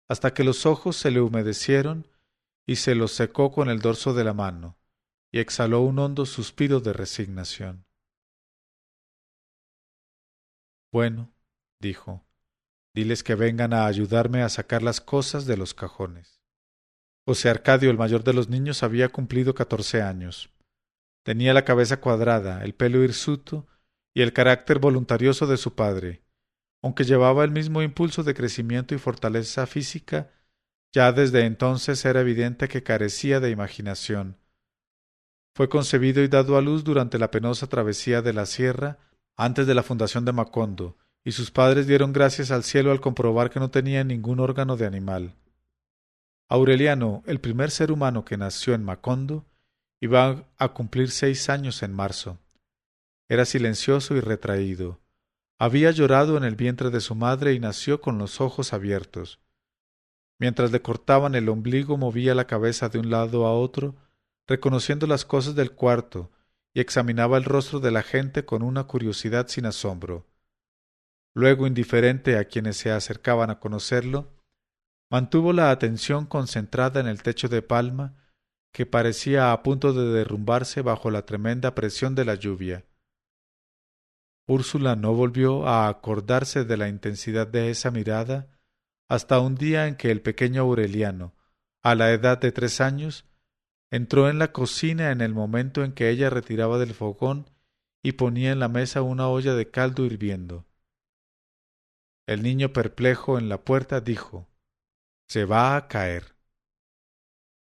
hasta 0.10 0.34
que 0.34 0.44
los 0.44 0.66
ojos 0.66 0.98
se 0.98 1.12
le 1.12 1.22
humedecieron 1.22 2.10
y 2.66 2.76
se 2.76 2.94
los 2.94 3.14
secó 3.14 3.54
con 3.54 3.70
el 3.70 3.80
dorso 3.80 4.14
de 4.14 4.26
la 4.26 4.34
mano, 4.34 4.78
y 5.32 5.40
exhaló 5.40 5.80
un 5.80 6.00
hondo 6.00 6.26
suspiro 6.26 6.82
de 6.82 6.92
resignación. 6.92 7.86
Bueno, 10.92 11.34
dijo, 11.80 12.26
diles 12.94 13.24
que 13.24 13.36
vengan 13.36 13.72
a 13.74 13.86
ayudarme 13.86 14.42
a 14.44 14.50
sacar 14.50 14.84
las 14.84 15.00
cosas 15.00 15.46
de 15.46 15.56
los 15.56 15.74
cajones. 15.74 16.42
José 17.26 17.50
Arcadio, 17.50 17.90
el 17.90 17.98
mayor 17.98 18.26
de 18.26 18.34
los 18.34 18.50
niños, 18.50 18.84
había 18.84 19.08
cumplido 19.08 19.56
catorce 19.56 20.02
años. 20.02 20.50
Tenía 21.24 21.54
la 21.54 21.64
cabeza 21.64 22.02
cuadrada, 22.02 22.62
el 22.66 22.76
pelo 22.76 23.02
hirsuto 23.06 23.68
y 24.14 24.22
el 24.22 24.34
carácter 24.34 24.80
voluntarioso 24.80 25.48
de 25.48 25.58
su 25.58 25.76
padre. 25.76 26.24
Aunque 26.82 27.04
llevaba 27.04 27.44
el 27.44 27.52
mismo 27.52 27.82
impulso 27.82 28.24
de 28.24 28.34
crecimiento 28.34 28.94
y 28.94 28.98
fortaleza 28.98 29.66
física, 29.66 30.32
ya 30.94 31.12
desde 31.12 31.46
entonces 31.46 32.04
era 32.06 32.22
evidente 32.22 32.68
que 32.68 32.84
carecía 32.84 33.40
de 33.40 33.50
imaginación. 33.50 34.38
Fue 35.56 35.70
concebido 35.70 36.24
y 36.24 36.28
dado 36.28 36.58
a 36.58 36.62
luz 36.62 36.84
durante 36.84 37.18
la 37.18 37.32
penosa 37.32 37.68
travesía 37.68 38.22
de 38.22 38.34
la 38.34 38.46
sierra 38.46 39.00
antes 39.36 39.66
de 39.66 39.74
la 39.74 39.84
fundación 39.84 40.26
de 40.26 40.32
Macondo, 40.32 40.98
y 41.24 41.32
sus 41.32 41.52
padres 41.52 41.88
dieron 41.88 42.12
gracias 42.12 42.52
al 42.52 42.64
cielo 42.64 42.92
al 42.92 43.02
comprobar 43.02 43.50
que 43.50 43.60
no 43.60 43.72
tenía 43.72 44.04
ningún 44.04 44.40
órgano 44.40 44.78
de 44.78 44.86
animal. 44.86 45.36
Aureliano, 46.50 47.24
el 47.26 47.40
primer 47.40 47.72
ser 47.72 47.92
humano 47.92 48.26
que 48.26 48.38
nació 48.38 48.74
en 48.74 48.84
Macondo, 48.84 49.46
iba 50.02 50.46
a 50.58 50.74
cumplir 50.74 51.10
seis 51.10 51.50
años 51.50 51.82
en 51.82 51.94
marzo. 51.94 52.40
Era 53.34 53.46
silencioso 53.46 54.16
y 54.16 54.20
retraído. 54.20 55.02
Había 55.58 55.90
llorado 55.90 56.38
en 56.38 56.44
el 56.44 56.56
vientre 56.56 56.92
de 56.92 57.02
su 57.02 57.16
madre 57.16 57.54
y 57.54 57.60
nació 57.60 58.00
con 58.00 58.20
los 58.20 58.40
ojos 58.40 58.74
abiertos. 58.74 59.40
Mientras 60.38 60.72
le 60.72 60.84
cortaban 60.84 61.34
el 61.34 61.50
ombligo 61.50 61.98
movía 61.98 62.36
la 62.36 62.46
cabeza 62.46 62.90
de 62.90 63.00
un 63.00 63.10
lado 63.10 63.48
a 63.48 63.54
otro, 63.54 63.96
reconociendo 64.46 65.08
las 65.08 65.26
cosas 65.26 65.56
del 65.56 65.72
cuarto, 65.72 66.30
y 66.76 66.80
examinaba 66.80 67.38
el 67.38 67.44
rostro 67.44 67.80
de 67.80 67.90
la 67.90 68.04
gente 68.04 68.46
con 68.46 68.62
una 68.62 68.84
curiosidad 68.84 69.48
sin 69.48 69.66
asombro. 69.66 70.28
Luego, 71.34 71.66
indiferente 71.66 72.38
a 72.38 72.46
quienes 72.46 72.78
se 72.78 72.92
acercaban 72.92 73.50
a 73.50 73.60
conocerlo, 73.60 74.32
mantuvo 75.10 75.54
la 75.54 75.72
atención 75.72 76.28
concentrada 76.28 77.00
en 77.00 77.08
el 77.08 77.24
techo 77.24 77.50
de 77.50 77.64
palma 77.64 78.16
que 78.72 78.86
parecía 78.86 79.54
a 79.54 79.64
punto 79.64 79.92
de 79.92 80.14
derrumbarse 80.14 80.84
bajo 80.84 81.10
la 81.10 81.26
tremenda 81.26 81.74
presión 81.74 82.14
de 82.14 82.26
la 82.26 82.36
lluvia. 82.36 82.86
Úrsula 84.46 84.96
no 84.96 85.14
volvió 85.14 85.68
a 85.68 85.88
acordarse 85.88 86.66
de 86.66 86.78
la 86.78 86.90
intensidad 86.90 87.48
de 87.48 87.70
esa 87.70 87.92
mirada 87.92 88.50
hasta 89.08 89.40
un 89.40 89.56
día 89.56 89.88
en 89.88 89.96
que 89.96 90.12
el 90.12 90.22
pequeño 90.22 90.62
Aureliano, 90.62 91.34
a 91.82 91.96
la 91.96 92.12
edad 92.12 92.40
de 92.40 92.52
tres 92.52 92.82
años, 92.82 93.26
entró 93.92 94.30
en 94.30 94.40
la 94.40 94.52
cocina 94.52 95.12
en 95.12 95.22
el 95.22 95.34
momento 95.34 95.84
en 95.84 95.94
que 95.94 96.10
ella 96.10 96.30
retiraba 96.30 96.78
del 96.80 96.94
fogón 96.94 97.50
y 98.02 98.14
ponía 98.14 98.52
en 98.52 98.60
la 98.60 98.68
mesa 98.68 99.02
una 99.02 99.30
olla 99.30 99.54
de 99.54 99.70
caldo 99.70 100.06
hirviendo. 100.06 100.66
El 102.26 102.42
niño 102.42 102.74
perplejo 102.74 103.38
en 103.38 103.50
la 103.50 103.64
puerta 103.64 104.02
dijo 104.02 104.50
Se 105.28 105.46
va 105.46 105.76
a 105.76 105.88
caer. 105.88 106.36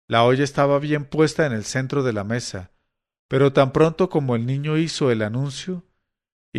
La 0.07 0.23
olla 0.25 0.43
estaba 0.43 0.79
bien 0.79 1.05
puesta 1.05 1.45
en 1.45 1.53
el 1.53 1.63
centro 1.63 2.03
de 2.03 2.13
la 2.13 2.23
mesa, 2.23 2.71
pero 3.27 3.53
tan 3.53 3.71
pronto 3.71 4.09
como 4.09 4.35
el 4.35 4.45
niño 4.45 4.77
hizo 4.77 5.11
el 5.11 5.21
anuncio, 5.21 5.85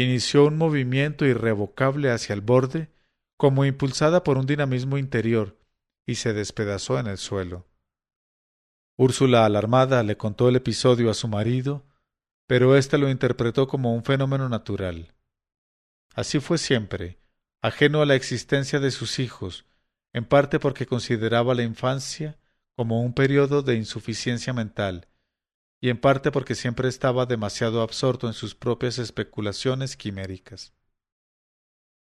inició 0.03 0.47
un 0.47 0.59
movimiento 0.59 1.24
irrevocable 1.24 2.11
hacia 2.11 2.34
el 2.34 2.40
borde, 2.40 2.90
como 3.36 3.64
impulsada 3.64 4.24
por 4.24 4.38
un 4.38 4.47
dinamismo 4.47 4.99
interior, 4.99 5.57
y 6.07 6.16
se 6.16 6.32
despedazó 6.32 6.99
en 6.99 7.07
el 7.07 7.18
suelo. 7.18 7.66
Úrsula, 8.97 9.45
alarmada, 9.45 10.03
le 10.03 10.16
contó 10.16 10.49
el 10.49 10.57
episodio 10.57 11.11
a 11.11 11.14
su 11.14 11.28
marido, 11.28 11.84
pero 12.47 12.76
éste 12.76 12.99
lo 12.99 13.09
interpretó 13.09 13.66
como 13.66 13.95
un 13.95 14.05
fenómeno 14.05 14.49
natural. 14.49 15.14
Así 16.14 16.38
fue 16.38 16.59
siempre, 16.59 17.18
ajeno 17.61 18.03
a 18.03 18.07
la 18.07 18.14
existencia 18.14 18.78
de 18.78 18.90
sus 18.90 19.18
hijos, 19.18 19.66
en 20.12 20.24
parte 20.24 20.61
porque 20.61 20.86
consideraba 20.86 21.55
la 21.55 21.62
infancia 21.62 22.38
como 22.76 23.03
un 23.03 23.14
periodo 23.14 23.62
de 23.62 23.74
insuficiencia 23.74 24.53
mental, 24.53 25.09
y 25.81 25.91
en 25.91 25.99
parte 25.99 26.31
porque 26.31 26.55
siempre 26.55 26.89
estaba 26.89 27.27
demasiado 27.27 27.83
absorto 27.83 28.27
en 28.27 28.33
sus 28.33 28.55
propias 28.55 28.99
especulaciones 28.99 29.97
quiméricas. 29.97 30.72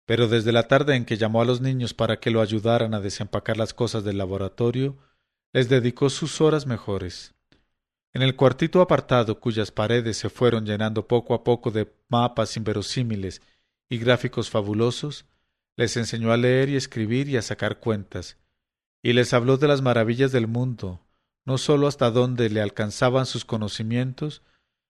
Pero 0.06 0.28
desde 0.28 0.52
la 0.52 0.68
tarde 0.68 0.96
en 0.96 1.06
que 1.06 1.18
llamó 1.18 1.42
a 1.42 1.46
los 1.46 1.62
niños 1.62 1.94
para 1.94 2.20
que 2.20 2.30
lo 2.30 2.42
ayudaran 2.42 2.94
a 2.94 3.00
desempacar 3.00 3.58
las 3.58 3.74
cosas 3.74 4.04
del 4.04 4.18
laboratorio, 4.18 4.98
les 5.54 5.70
dedicó 5.70 6.10
sus 6.10 6.42
horas 6.42 6.66
mejores. 6.66 7.34
En 8.14 8.22
el 8.22 8.36
cuartito 8.36 8.82
apartado, 8.82 9.40
cuyas 9.40 9.72
paredes 9.72 10.18
se 10.18 10.30
fueron 10.30 10.66
llenando 10.66 11.08
poco 11.08 11.34
a 11.34 11.44
poco 11.44 11.72
de 11.72 11.92
mapas 12.10 12.58
inverosímiles 12.58 13.42
y 13.90 13.98
gráficos 13.98 14.50
fabulosos, 14.50 15.26
les 15.76 15.98
enseñó 15.98 16.32
a 16.32 16.38
leer 16.38 16.70
y 16.70 16.76
escribir 16.76 17.28
y 17.30 17.38
a 17.38 17.42
sacar 17.42 17.80
cuentas, 17.80 18.38
y 19.02 19.14
les 19.14 19.34
habló 19.34 19.58
de 19.58 19.68
las 19.68 19.82
maravillas 19.82 20.32
del 20.32 20.48
mundo, 20.48 21.03
no 21.46 21.58
sólo 21.58 21.88
hasta 21.88 22.12
donde 22.12 22.50
le 22.50 22.62
alcanzaban 22.62 23.26
sus 23.26 23.46
conocimientos, 23.46 24.42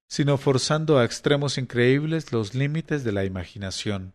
sino 0.07 0.37
forzando 0.37 0.99
a 0.99 1.05
extremos 1.05 1.57
increíbles 1.57 2.31
los 2.31 2.53
límites 2.53 3.03
de 3.03 3.11
la 3.11 3.25
imaginación. 3.25 4.13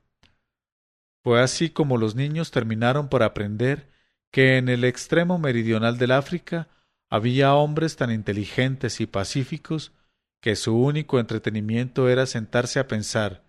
Fue 1.25 1.43
así 1.43 1.71
como 1.71 1.97
los 1.97 2.15
niños 2.15 2.51
terminaron 2.51 3.09
por 3.09 3.23
aprender 3.23 3.89
que 4.31 4.59
en 4.59 4.69
el 4.69 4.85
extremo 4.85 5.39
meridional 5.39 5.99
del 5.99 6.13
África 6.13 6.69
había 7.11 7.55
hombres 7.55 7.97
tan 7.97 8.11
inteligentes 8.11 9.01
y 9.01 9.07
pacíficos 9.07 9.93
que 10.41 10.55
su 10.55 10.77
único 10.77 11.19
entretenimiento 11.19 12.09
era 12.09 12.27
sentarse 12.27 12.79
a 12.79 12.87
pensar, 12.87 13.43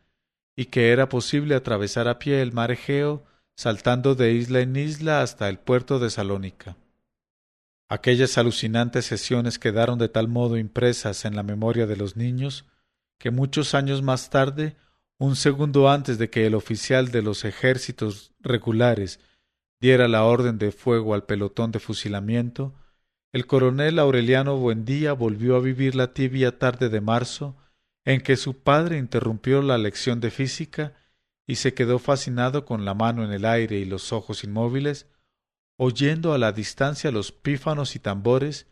y 0.55 0.65
que 0.65 0.91
era 0.91 1.07
posible 1.09 1.55
atravesar 1.55 2.07
a 2.07 2.19
pie 2.19 2.41
el 2.41 2.51
mar 2.51 2.71
Egeo 2.71 3.23
saltando 3.55 4.15
de 4.15 4.31
isla 4.31 4.61
en 4.61 4.75
isla 4.75 5.21
hasta 5.21 5.49
el 5.49 5.59
puerto 5.59 5.99
de 5.99 6.09
Salónica. 6.09 6.77
Aquellas 7.91 8.37
alucinantes 8.37 9.05
sesiones 9.05 9.57
quedaron 9.57 9.97
de 9.97 10.09
tal 10.09 10.27
modo 10.27 10.57
impresas 10.57 11.25
en 11.25 11.35
la 11.35 11.41
memoria 11.41 11.87
de 11.87 11.97
los 11.97 12.15
niños 12.15 12.65
que 13.17 13.31
muchos 13.31 13.73
años 13.73 14.03
más 14.03 14.29
tarde, 14.29 14.77
un 15.17 15.35
segundo 15.35 15.89
antes 15.89 16.19
de 16.19 16.29
que 16.29 16.45
el 16.45 16.53
oficial 16.53 17.09
de 17.09 17.23
los 17.23 17.43
ejércitos 17.45 18.31
regulares 18.39 19.19
diera 19.81 20.07
la 20.07 20.23
orden 20.23 20.59
de 20.59 20.71
fuego 20.71 21.15
al 21.15 21.25
pelotón 21.25 21.71
de 21.71 21.79
fusilamiento, 21.79 22.75
el 23.33 23.47
coronel 23.47 23.97
Aureliano 23.97 24.55
Buendía 24.57 25.13
volvió 25.13 25.55
a 25.55 25.59
vivir 25.59 25.95
la 25.95 26.13
tibia 26.13 26.59
tarde 26.59 26.89
de 26.89 27.01
marzo 27.01 27.57
en 28.05 28.21
que 28.21 28.37
su 28.37 28.61
padre 28.61 28.97
interrumpió 28.97 29.63
la 29.63 29.79
lección 29.79 30.19
de 30.19 30.29
física 30.29 30.93
y 31.47 31.55
se 31.55 31.73
quedó 31.73 31.97
fascinado 31.97 32.65
con 32.65 32.85
la 32.85 32.93
mano 32.93 33.25
en 33.25 33.31
el 33.31 33.45
aire 33.45 33.79
y 33.79 33.85
los 33.85 34.13
ojos 34.13 34.43
inmóviles 34.43 35.07
oyendo 35.81 36.33
a 36.33 36.37
la 36.37 36.51
distancia 36.51 37.09
los 37.09 37.31
pífanos 37.31 37.95
y 37.95 37.99
tambores 37.99 38.67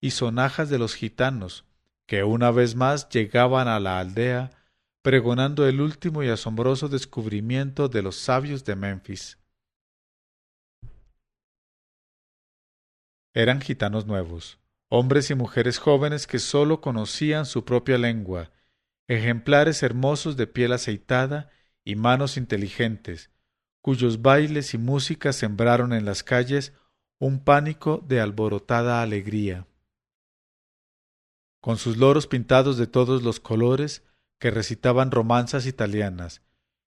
y 0.00 0.12
sonajas 0.12 0.70
de 0.70 0.78
los 0.78 0.94
gitanos, 0.94 1.64
que 2.06 2.22
una 2.22 2.52
vez 2.52 2.76
más 2.76 3.08
llegaban 3.08 3.66
a 3.66 3.80
la 3.80 3.98
aldea, 3.98 4.52
pregonando 5.02 5.66
el 5.66 5.80
último 5.80 6.22
y 6.22 6.28
asombroso 6.28 6.88
descubrimiento 6.88 7.88
de 7.88 8.02
los 8.02 8.14
sabios 8.14 8.64
de 8.64 8.76
Memphis. 8.76 9.38
Eran 13.34 13.60
gitanos 13.60 14.06
nuevos, 14.06 14.60
hombres 14.88 15.32
y 15.32 15.34
mujeres 15.34 15.78
jóvenes 15.78 16.28
que 16.28 16.38
sólo 16.38 16.80
conocían 16.80 17.44
su 17.44 17.64
propia 17.64 17.98
lengua, 17.98 18.52
ejemplares 19.08 19.82
hermosos 19.82 20.36
de 20.36 20.46
piel 20.46 20.72
aceitada 20.72 21.50
y 21.82 21.96
manos 21.96 22.36
inteligentes, 22.36 23.31
cuyos 23.82 24.22
bailes 24.22 24.74
y 24.74 24.78
música 24.78 25.32
sembraron 25.32 25.92
en 25.92 26.04
las 26.04 26.22
calles 26.22 26.72
un 27.18 27.40
pánico 27.40 28.02
de 28.06 28.20
alborotada 28.20 29.02
alegría. 29.02 29.66
Con 31.60 31.76
sus 31.76 31.96
loros 31.96 32.26
pintados 32.26 32.78
de 32.78 32.86
todos 32.86 33.22
los 33.22 33.40
colores, 33.40 34.04
que 34.38 34.50
recitaban 34.50 35.10
romanzas 35.10 35.66
italianas, 35.66 36.42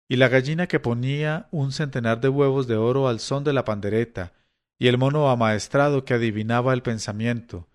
y 0.09 0.17
la 0.17 0.27
gallina 0.27 0.67
que 0.67 0.79
ponía 0.79 1.47
un 1.51 1.71
centenar 1.71 2.19
de 2.21 2.29
huevos 2.29 2.67
de 2.67 2.75
oro 2.75 3.07
al 3.07 3.19
son 3.19 3.43
de 3.43 3.53
la 3.53 3.63
pandereta, 3.63 4.33
y 4.77 4.87
el 4.87 4.97
mono 4.97 5.29
amaestrado 5.29 6.03
que 6.03 6.13
adivinaba 6.13 6.73
el 6.73 6.81
pensamiento, 6.81 7.67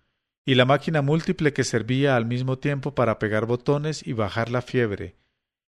y 0.45 0.55
la 0.55 0.65
máquina 0.65 1.01
múltiple 1.01 1.53
que 1.53 1.63
servía 1.63 2.15
al 2.15 2.25
mismo 2.25 2.59
tiempo 2.59 2.95
para 2.95 3.19
pegar 3.19 3.45
botones 3.45 4.05
y 4.05 4.13
bajar 4.13 4.49
la 4.49 4.61
fiebre, 4.61 5.15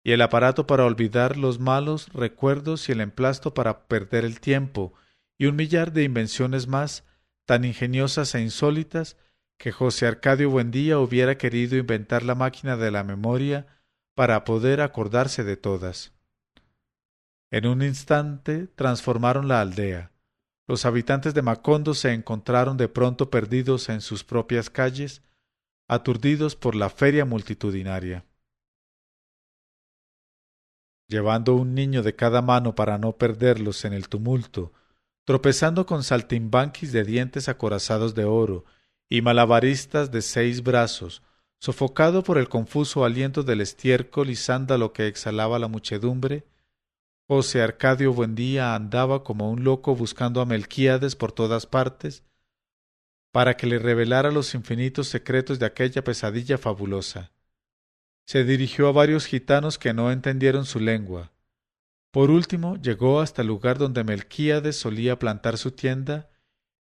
y 0.06 0.12
el 0.12 0.22
aparato 0.22 0.68
para 0.68 0.86
olvidar 0.86 1.36
los 1.36 1.60
malos 1.60 2.10
recuerdos 2.14 2.88
y 2.88 2.92
el 2.92 3.02
emplasto 3.02 3.56
para 3.56 3.88
perder 3.88 4.24
el 4.24 4.40
tiempo, 4.40 4.94
y 5.36 5.48
un 5.48 5.56
millar 5.56 5.94
de 5.94 6.04
invenciones 6.04 6.68
más, 6.68 7.06
tan 7.48 7.66
ingeniosas 7.66 8.36
e 8.36 8.42
insólitas, 8.42 9.18
que 9.58 9.72
José 9.72 10.06
Arcadio 10.06 10.52
Buendía 10.52 11.00
hubiera 11.00 11.40
querido 11.40 11.76
inventar 11.76 12.22
la 12.22 12.36
máquina 12.36 12.78
de 12.78 12.92
la 12.92 13.04
memoria 13.04 13.66
para 14.14 14.46
poder 14.46 14.80
acordarse 14.80 15.44
de 15.44 15.58
todas. 15.58 16.14
En 17.50 17.66
un 17.66 17.82
instante 17.82 18.68
transformaron 18.68 19.48
la 19.48 19.60
aldea. 19.60 20.12
Los 20.68 20.86
habitantes 20.86 21.34
de 21.34 21.42
Macondo 21.42 21.96
se 21.96 22.14
encontraron 22.14 22.78
de 22.78 22.90
pronto 22.90 23.32
perdidos 23.32 23.90
en 23.90 24.02
sus 24.02 24.24
propias 24.24 24.70
calles, 24.70 25.24
aturdidos 25.88 26.56
por 26.56 26.76
la 26.76 26.92
feria 26.92 27.26
multitudinaria 27.26 28.24
llevando 31.08 31.56
un 31.56 31.74
niño 31.76 32.04
de 32.04 32.16
cada 32.16 32.42
mano 32.42 32.76
para 32.76 32.98
no 32.98 33.14
perderlos 33.14 33.86
en 33.86 33.94
el 33.94 34.10
tumulto, 34.10 34.74
tropezando 35.24 35.86
con 35.86 36.04
saltimbanquis 36.04 36.92
de 36.92 37.04
dientes 37.04 37.50
acorazados 37.50 38.16
de 38.16 38.26
oro 38.26 38.66
y 39.10 39.22
malabaristas 39.22 40.12
de 40.12 40.22
seis 40.22 40.64
brazos, 40.64 41.22
sofocado 41.60 42.24
por 42.24 42.38
el 42.38 42.50
confuso 42.50 43.06
aliento 43.06 43.44
del 43.44 43.62
estiércol 43.62 44.30
y 44.30 44.36
sándalo 44.36 44.94
que 44.94 45.08
exhalaba 45.08 45.60
la 45.60 45.68
muchedumbre, 45.68 46.46
José 47.28 47.62
Arcadio 47.62 48.14
Buendía 48.14 48.76
andaba 48.76 49.24
como 49.24 49.50
un 49.50 49.64
loco 49.64 49.96
buscando 49.96 50.42
a 50.42 50.46
Melquíades 50.46 51.16
por 51.16 51.32
todas 51.32 51.66
partes, 51.66 52.24
para 53.32 53.58
que 53.58 53.68
le 53.68 53.80
revelara 53.80 54.32
los 54.32 54.54
infinitos 54.54 55.08
secretos 55.08 55.60
de 55.60 55.66
aquella 55.66 56.04
pesadilla 56.04 56.58
fabulosa 56.58 57.32
se 58.26 58.44
dirigió 58.44 58.88
a 58.88 58.92
varios 58.92 59.26
gitanos 59.26 59.78
que 59.78 59.94
no 59.94 60.12
entendieron 60.12 60.66
su 60.66 60.80
lengua. 60.80 61.32
Por 62.12 62.32
último 62.32 62.78
llegó 62.78 63.20
hasta 63.20 63.42
el 63.42 63.50
lugar 63.50 63.78
donde 63.78 64.04
Melquíades 64.04 64.78
solía 64.78 65.20
plantar 65.20 65.58
su 65.58 65.72
tienda 65.72 66.30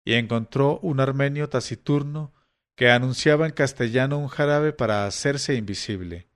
y 0.04 0.14
encontró 0.14 0.80
un 0.80 1.00
armenio 1.00 1.50
taciturno 1.50 2.34
que 2.76 2.90
anunciaba 2.90 3.46
en 3.46 3.54
castellano 3.54 4.18
un 4.18 4.28
jarabe 4.28 4.74
para 4.74 5.06
hacerse 5.06 5.56
invisible. 5.56 6.28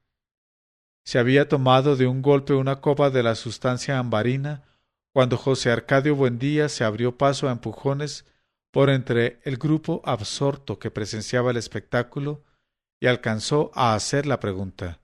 Se 1.06 1.18
había 1.18 1.48
tomado 1.48 1.96
de 1.96 2.08
un 2.08 2.22
golpe 2.22 2.54
una 2.54 2.82
copa 2.82 3.10
de 3.10 3.24
la 3.24 3.36
sustancia 3.36 4.00
ambarina 4.00 4.64
cuando 5.12 5.38
José 5.38 5.72
Arcadio 5.72 6.16
Buendía 6.16 6.70
se 6.70 6.84
abrió 6.84 7.18
paso 7.18 7.50
a 7.50 7.52
empujones 7.52 8.26
por 8.72 8.90
entre 8.90 9.40
el 9.44 9.58
grupo 9.58 10.02
absorto 10.06 10.78
que 10.78 10.92
presenciaba 10.92 11.52
el 11.52 11.58
espectáculo 11.58 12.44
y 13.00 13.08
alcanzó 13.08 13.72
a 13.74 13.96
hacer 13.96 14.26
la 14.26 14.40
pregunta. 14.40 15.00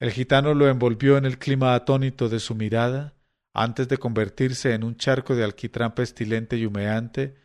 El 0.00 0.10
gitano 0.10 0.54
lo 0.54 0.68
envolvió 0.68 1.16
en 1.16 1.24
el 1.24 1.38
clima 1.38 1.74
atónito 1.74 2.28
de 2.28 2.40
su 2.40 2.54
mirada, 2.54 3.14
antes 3.54 3.88
de 3.88 3.98
convertirse 3.98 4.74
en 4.74 4.82
un 4.82 4.96
charco 4.96 5.36
de 5.36 5.44
alquitrán 5.44 5.94
pestilente 5.94 6.56
y 6.56 6.66
humeante, 6.66 7.36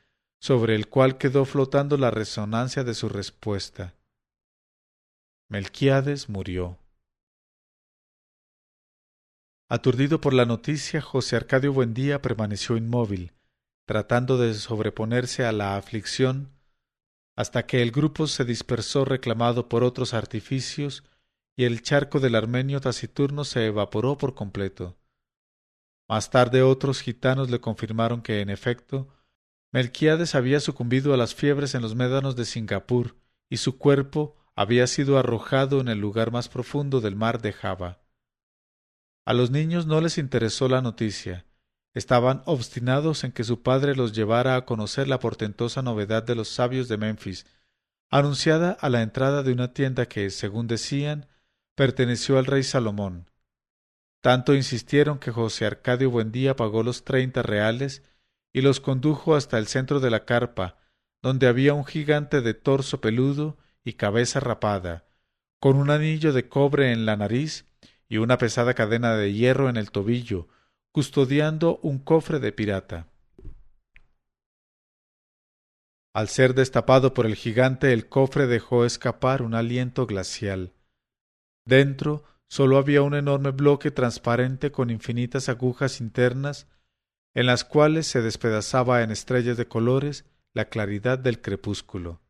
sobre 0.41 0.75
el 0.75 0.87
cual 0.87 1.17
quedó 1.17 1.45
flotando 1.45 1.97
la 1.97 2.11
resonancia 2.11 2.83
de 2.83 2.93
su 2.93 3.09
respuesta. 3.09 3.95
Melquiades 5.49 6.29
murió. 6.29 6.79
Aturdido 9.69 10.19
por 10.19 10.33
la 10.33 10.45
noticia, 10.45 11.01
José 11.01 11.35
Arcadio 11.35 11.73
Buendía 11.73 12.21
permaneció 12.21 12.75
inmóvil, 12.75 13.33
tratando 13.85 14.37
de 14.37 14.55
sobreponerse 14.55 15.45
a 15.45 15.51
la 15.51 15.77
aflicción, 15.77 16.49
hasta 17.39 17.65
que 17.65 17.81
el 17.81 17.91
grupo 17.91 18.27
se 18.27 18.43
dispersó 18.43 19.05
reclamado 19.05 19.69
por 19.69 19.85
otros 19.85 20.13
artificios 20.13 21.05
y 21.55 21.63
el 21.63 21.81
charco 21.81 22.19
del 22.19 22.35
armenio 22.35 22.81
taciturno 22.81 23.45
se 23.45 23.65
evaporó 23.65 24.17
por 24.17 24.35
completo. 24.35 24.97
Más 26.09 26.31
tarde 26.31 26.63
otros 26.63 26.99
gitanos 26.99 27.49
le 27.49 27.61
confirmaron 27.61 28.21
que, 28.21 28.41
en 28.41 28.49
efecto, 28.49 29.07
Melquiades 29.71 30.35
había 30.35 30.59
sucumbido 30.59 31.13
a 31.13 31.17
las 31.17 31.33
fiebres 31.33 31.75
en 31.75 31.81
los 31.81 31.95
médanos 31.95 32.35
de 32.35 32.43
Singapur 32.43 33.15
y 33.49 33.55
su 33.55 33.77
cuerpo 33.77 34.35
había 34.53 34.85
sido 34.85 35.17
arrojado 35.17 35.79
en 35.79 35.87
el 35.87 35.99
lugar 35.99 36.33
más 36.33 36.49
profundo 36.49 36.99
del 36.99 37.15
mar 37.15 37.41
de 37.41 37.53
Java. 37.53 38.01
A 39.25 39.33
los 39.33 39.49
niños 39.49 39.87
no 39.87 40.01
les 40.01 40.17
interesó 40.17 40.67
la 40.67 40.81
noticia. 40.81 41.45
Estaban 41.99 42.43
obstinados 42.45 43.25
en 43.25 43.33
que 43.33 43.43
su 43.43 43.61
padre 43.61 43.93
los 43.93 44.13
llevara 44.13 44.55
a 44.55 44.63
conocer 44.63 45.09
la 45.09 45.19
portentosa 45.19 45.81
novedad 45.81 46.23
de 46.23 46.33
los 46.33 46.47
sabios 46.47 46.87
de 46.87 46.95
Memphis, 46.95 47.45
anunciada 48.09 48.71
a 48.71 48.87
la 48.87 49.01
entrada 49.01 49.43
de 49.43 49.51
una 49.51 49.73
tienda 49.73 50.05
que, 50.05 50.29
según 50.29 50.65
decían, 50.67 51.27
perteneció 51.75 52.39
al 52.39 52.45
rey 52.45 52.63
Salomón. 52.63 53.29
Tanto 54.21 54.53
insistieron 54.53 55.19
que 55.19 55.31
José 55.31 55.65
Arcadio 55.65 56.09
Buendía 56.09 56.55
pagó 56.55 56.83
los 56.83 57.03
treinta 57.03 57.41
reales 57.41 58.01
y 58.53 58.61
los 58.61 58.79
condujo 58.79 59.35
hasta 59.35 59.57
el 59.57 59.67
centro 59.67 59.99
de 59.99 60.09
la 60.09 60.23
carpa, 60.23 60.77
donde 61.21 61.47
había 61.47 61.73
un 61.73 61.83
gigante 61.83 62.39
de 62.39 62.53
torso 62.53 63.01
peludo 63.01 63.57
y 63.83 63.95
cabeza 63.95 64.39
rapada, 64.39 65.03
con 65.59 65.75
un 65.75 65.89
anillo 65.89 66.31
de 66.31 66.47
cobre 66.47 66.93
en 66.93 67.05
la 67.05 67.17
nariz 67.17 67.65
y 68.07 68.19
una 68.19 68.37
pesada 68.37 68.73
cadena 68.73 69.17
de 69.17 69.33
hierro 69.33 69.67
en 69.67 69.75
el 69.75 69.91
tobillo, 69.91 70.47
custodiando 70.91 71.79
un 71.83 71.99
cofre 71.99 72.39
de 72.39 72.51
pirata. 72.51 73.07
Al 76.13 76.27
ser 76.27 76.53
destapado 76.55 77.13
por 77.13 77.25
el 77.25 77.35
gigante, 77.35 77.93
el 77.93 78.09
cofre 78.09 78.47
dejó 78.47 78.85
escapar 78.85 79.41
un 79.41 79.53
aliento 79.53 80.05
glacial. 80.05 80.73
Dentro 81.65 82.23
sólo 82.49 82.77
había 82.77 83.03
un 83.03 83.13
enorme 83.13 83.51
bloque 83.51 83.91
transparente 83.91 84.71
con 84.71 84.89
infinitas 84.89 85.49
agujas 85.49 86.01
internas, 86.01 86.67
en 87.35 87.45
las 87.45 87.63
cuales 87.63 88.07
se 88.07 88.21
despedazaba 88.21 89.03
en 89.03 89.11
estrellas 89.11 89.55
de 89.55 89.67
colores 89.67 90.25
la 90.53 90.65
claridad 90.65 91.19
del 91.19 91.41
crepúsculo. 91.41 92.21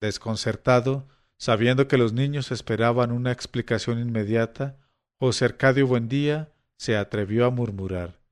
Desconcertado, 0.00 1.06
Sabiendo 1.40 1.88
que 1.88 1.96
los 1.96 2.12
niños 2.12 2.52
esperaban 2.52 3.12
una 3.12 3.32
explicación 3.32 3.98
inmediata, 3.98 4.76
José 5.18 5.46
Arcadio 5.46 5.86
Buendía 5.86 6.52
se 6.80 6.96
atrevió 6.96 7.44
a 7.44 7.50
murmurar 7.50 8.22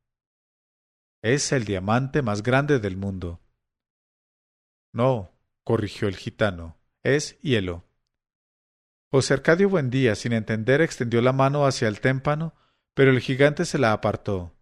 Es 1.22 1.52
el 1.52 1.66
diamante 1.66 2.22
más 2.22 2.42
grande 2.42 2.78
del 2.78 2.96
mundo. 2.96 3.42
No, 4.94 5.38
corrigió 5.64 6.08
el 6.08 6.16
gitano, 6.16 6.78
es 7.02 7.38
hielo. 7.42 7.84
José 9.10 9.34
Arcadio 9.34 9.68
Buendía, 9.68 10.14
sin 10.14 10.32
entender, 10.32 10.80
extendió 10.80 11.20
la 11.20 11.34
mano 11.34 11.66
hacia 11.66 11.88
el 11.88 12.00
témpano, 12.00 12.54
pero 12.94 13.10
el 13.10 13.20
gigante 13.20 13.66
se 13.66 13.76
la 13.76 13.92
apartó. 13.92 14.56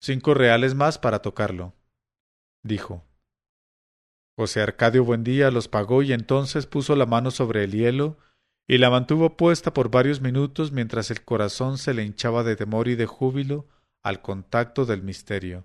Cinco 0.00 0.34
reales 0.34 0.76
más 0.76 1.00
para 1.00 1.20
tocarlo, 1.20 1.74
dijo. 2.62 3.04
José 4.36 4.62
Arcadio 4.62 5.02
Buendía 5.02 5.50
los 5.50 5.66
pagó 5.66 6.04
y 6.04 6.12
entonces 6.12 6.66
puso 6.66 6.94
la 6.94 7.06
mano 7.06 7.32
sobre 7.32 7.64
el 7.64 7.72
hielo 7.72 8.18
y 8.68 8.76
la 8.76 8.90
mantuvo 8.90 9.36
puesta 9.36 9.72
por 9.72 9.90
varios 9.90 10.20
minutos 10.20 10.72
mientras 10.72 11.10
el 11.10 11.24
corazón 11.24 11.78
se 11.78 11.94
le 11.94 12.04
hinchaba 12.04 12.44
de 12.44 12.54
temor 12.54 12.86
y 12.86 12.96
de 12.96 13.06
júbilo 13.06 13.66
al 14.02 14.20
contacto 14.20 14.84
del 14.84 15.02
misterio. 15.02 15.64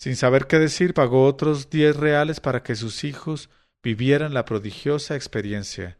Sin 0.00 0.16
saber 0.16 0.48
qué 0.48 0.58
decir, 0.58 0.94
pagó 0.94 1.24
otros 1.24 1.70
diez 1.70 1.96
reales 1.96 2.40
para 2.40 2.64
que 2.64 2.74
sus 2.74 3.04
hijos 3.04 3.50
vivieran 3.82 4.34
la 4.34 4.44
prodigiosa 4.44 5.14
experiencia. 5.14 5.98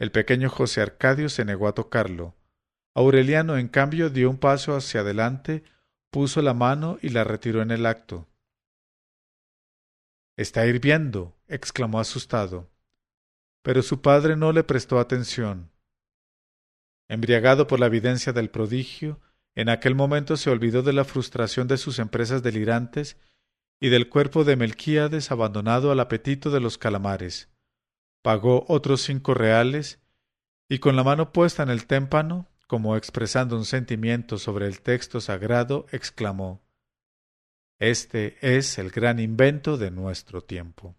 El 0.00 0.10
pequeño 0.10 0.50
José 0.50 0.80
Arcadio 0.80 1.28
se 1.28 1.44
negó 1.44 1.68
a 1.68 1.74
tocarlo. 1.74 2.34
Aureliano, 2.94 3.56
en 3.56 3.68
cambio, 3.68 4.10
dio 4.10 4.28
un 4.30 4.38
paso 4.38 4.74
hacia 4.74 5.02
adelante, 5.02 5.62
puso 6.10 6.42
la 6.42 6.54
mano 6.54 6.98
y 7.02 7.10
la 7.10 7.22
retiró 7.22 7.62
en 7.62 7.70
el 7.70 7.86
acto. 7.86 8.28
Está 10.36 10.66
hirviendo, 10.66 11.36
exclamó 11.46 12.00
asustado. 12.00 12.68
Pero 13.62 13.82
su 13.82 14.00
padre 14.00 14.36
no 14.36 14.52
le 14.52 14.64
prestó 14.64 14.98
atención. 14.98 15.70
Embriagado 17.08 17.66
por 17.66 17.80
la 17.80 17.86
evidencia 17.86 18.32
del 18.32 18.50
prodigio, 18.50 19.20
en 19.54 19.68
aquel 19.68 19.94
momento 19.94 20.36
se 20.36 20.50
olvidó 20.50 20.82
de 20.82 20.92
la 20.92 21.04
frustración 21.04 21.68
de 21.68 21.76
sus 21.76 21.98
empresas 21.98 22.42
delirantes 22.42 23.16
y 23.80 23.88
del 23.88 24.08
cuerpo 24.08 24.44
de 24.44 24.56
Melquíades 24.56 25.30
abandonado 25.30 25.90
al 25.90 26.00
apetito 26.00 26.50
de 26.50 26.60
los 26.60 26.78
calamares. 26.78 27.48
Pagó 28.22 28.64
otros 28.68 29.02
cinco 29.02 29.34
reales 29.34 30.00
y 30.68 30.78
con 30.78 30.94
la 30.94 31.02
mano 31.02 31.32
puesta 31.32 31.62
en 31.62 31.70
el 31.70 31.86
témpano, 31.86 32.48
como 32.66 32.96
expresando 32.96 33.56
un 33.56 33.64
sentimiento 33.64 34.38
sobre 34.38 34.66
el 34.66 34.80
texto 34.80 35.20
sagrado, 35.20 35.86
exclamó 35.90 36.62
este 37.80 38.36
es 38.42 38.76
el 38.78 38.90
gran 38.90 39.18
invento 39.18 39.78
de 39.78 39.90
nuestro 39.90 40.42
tiempo. 40.42 40.94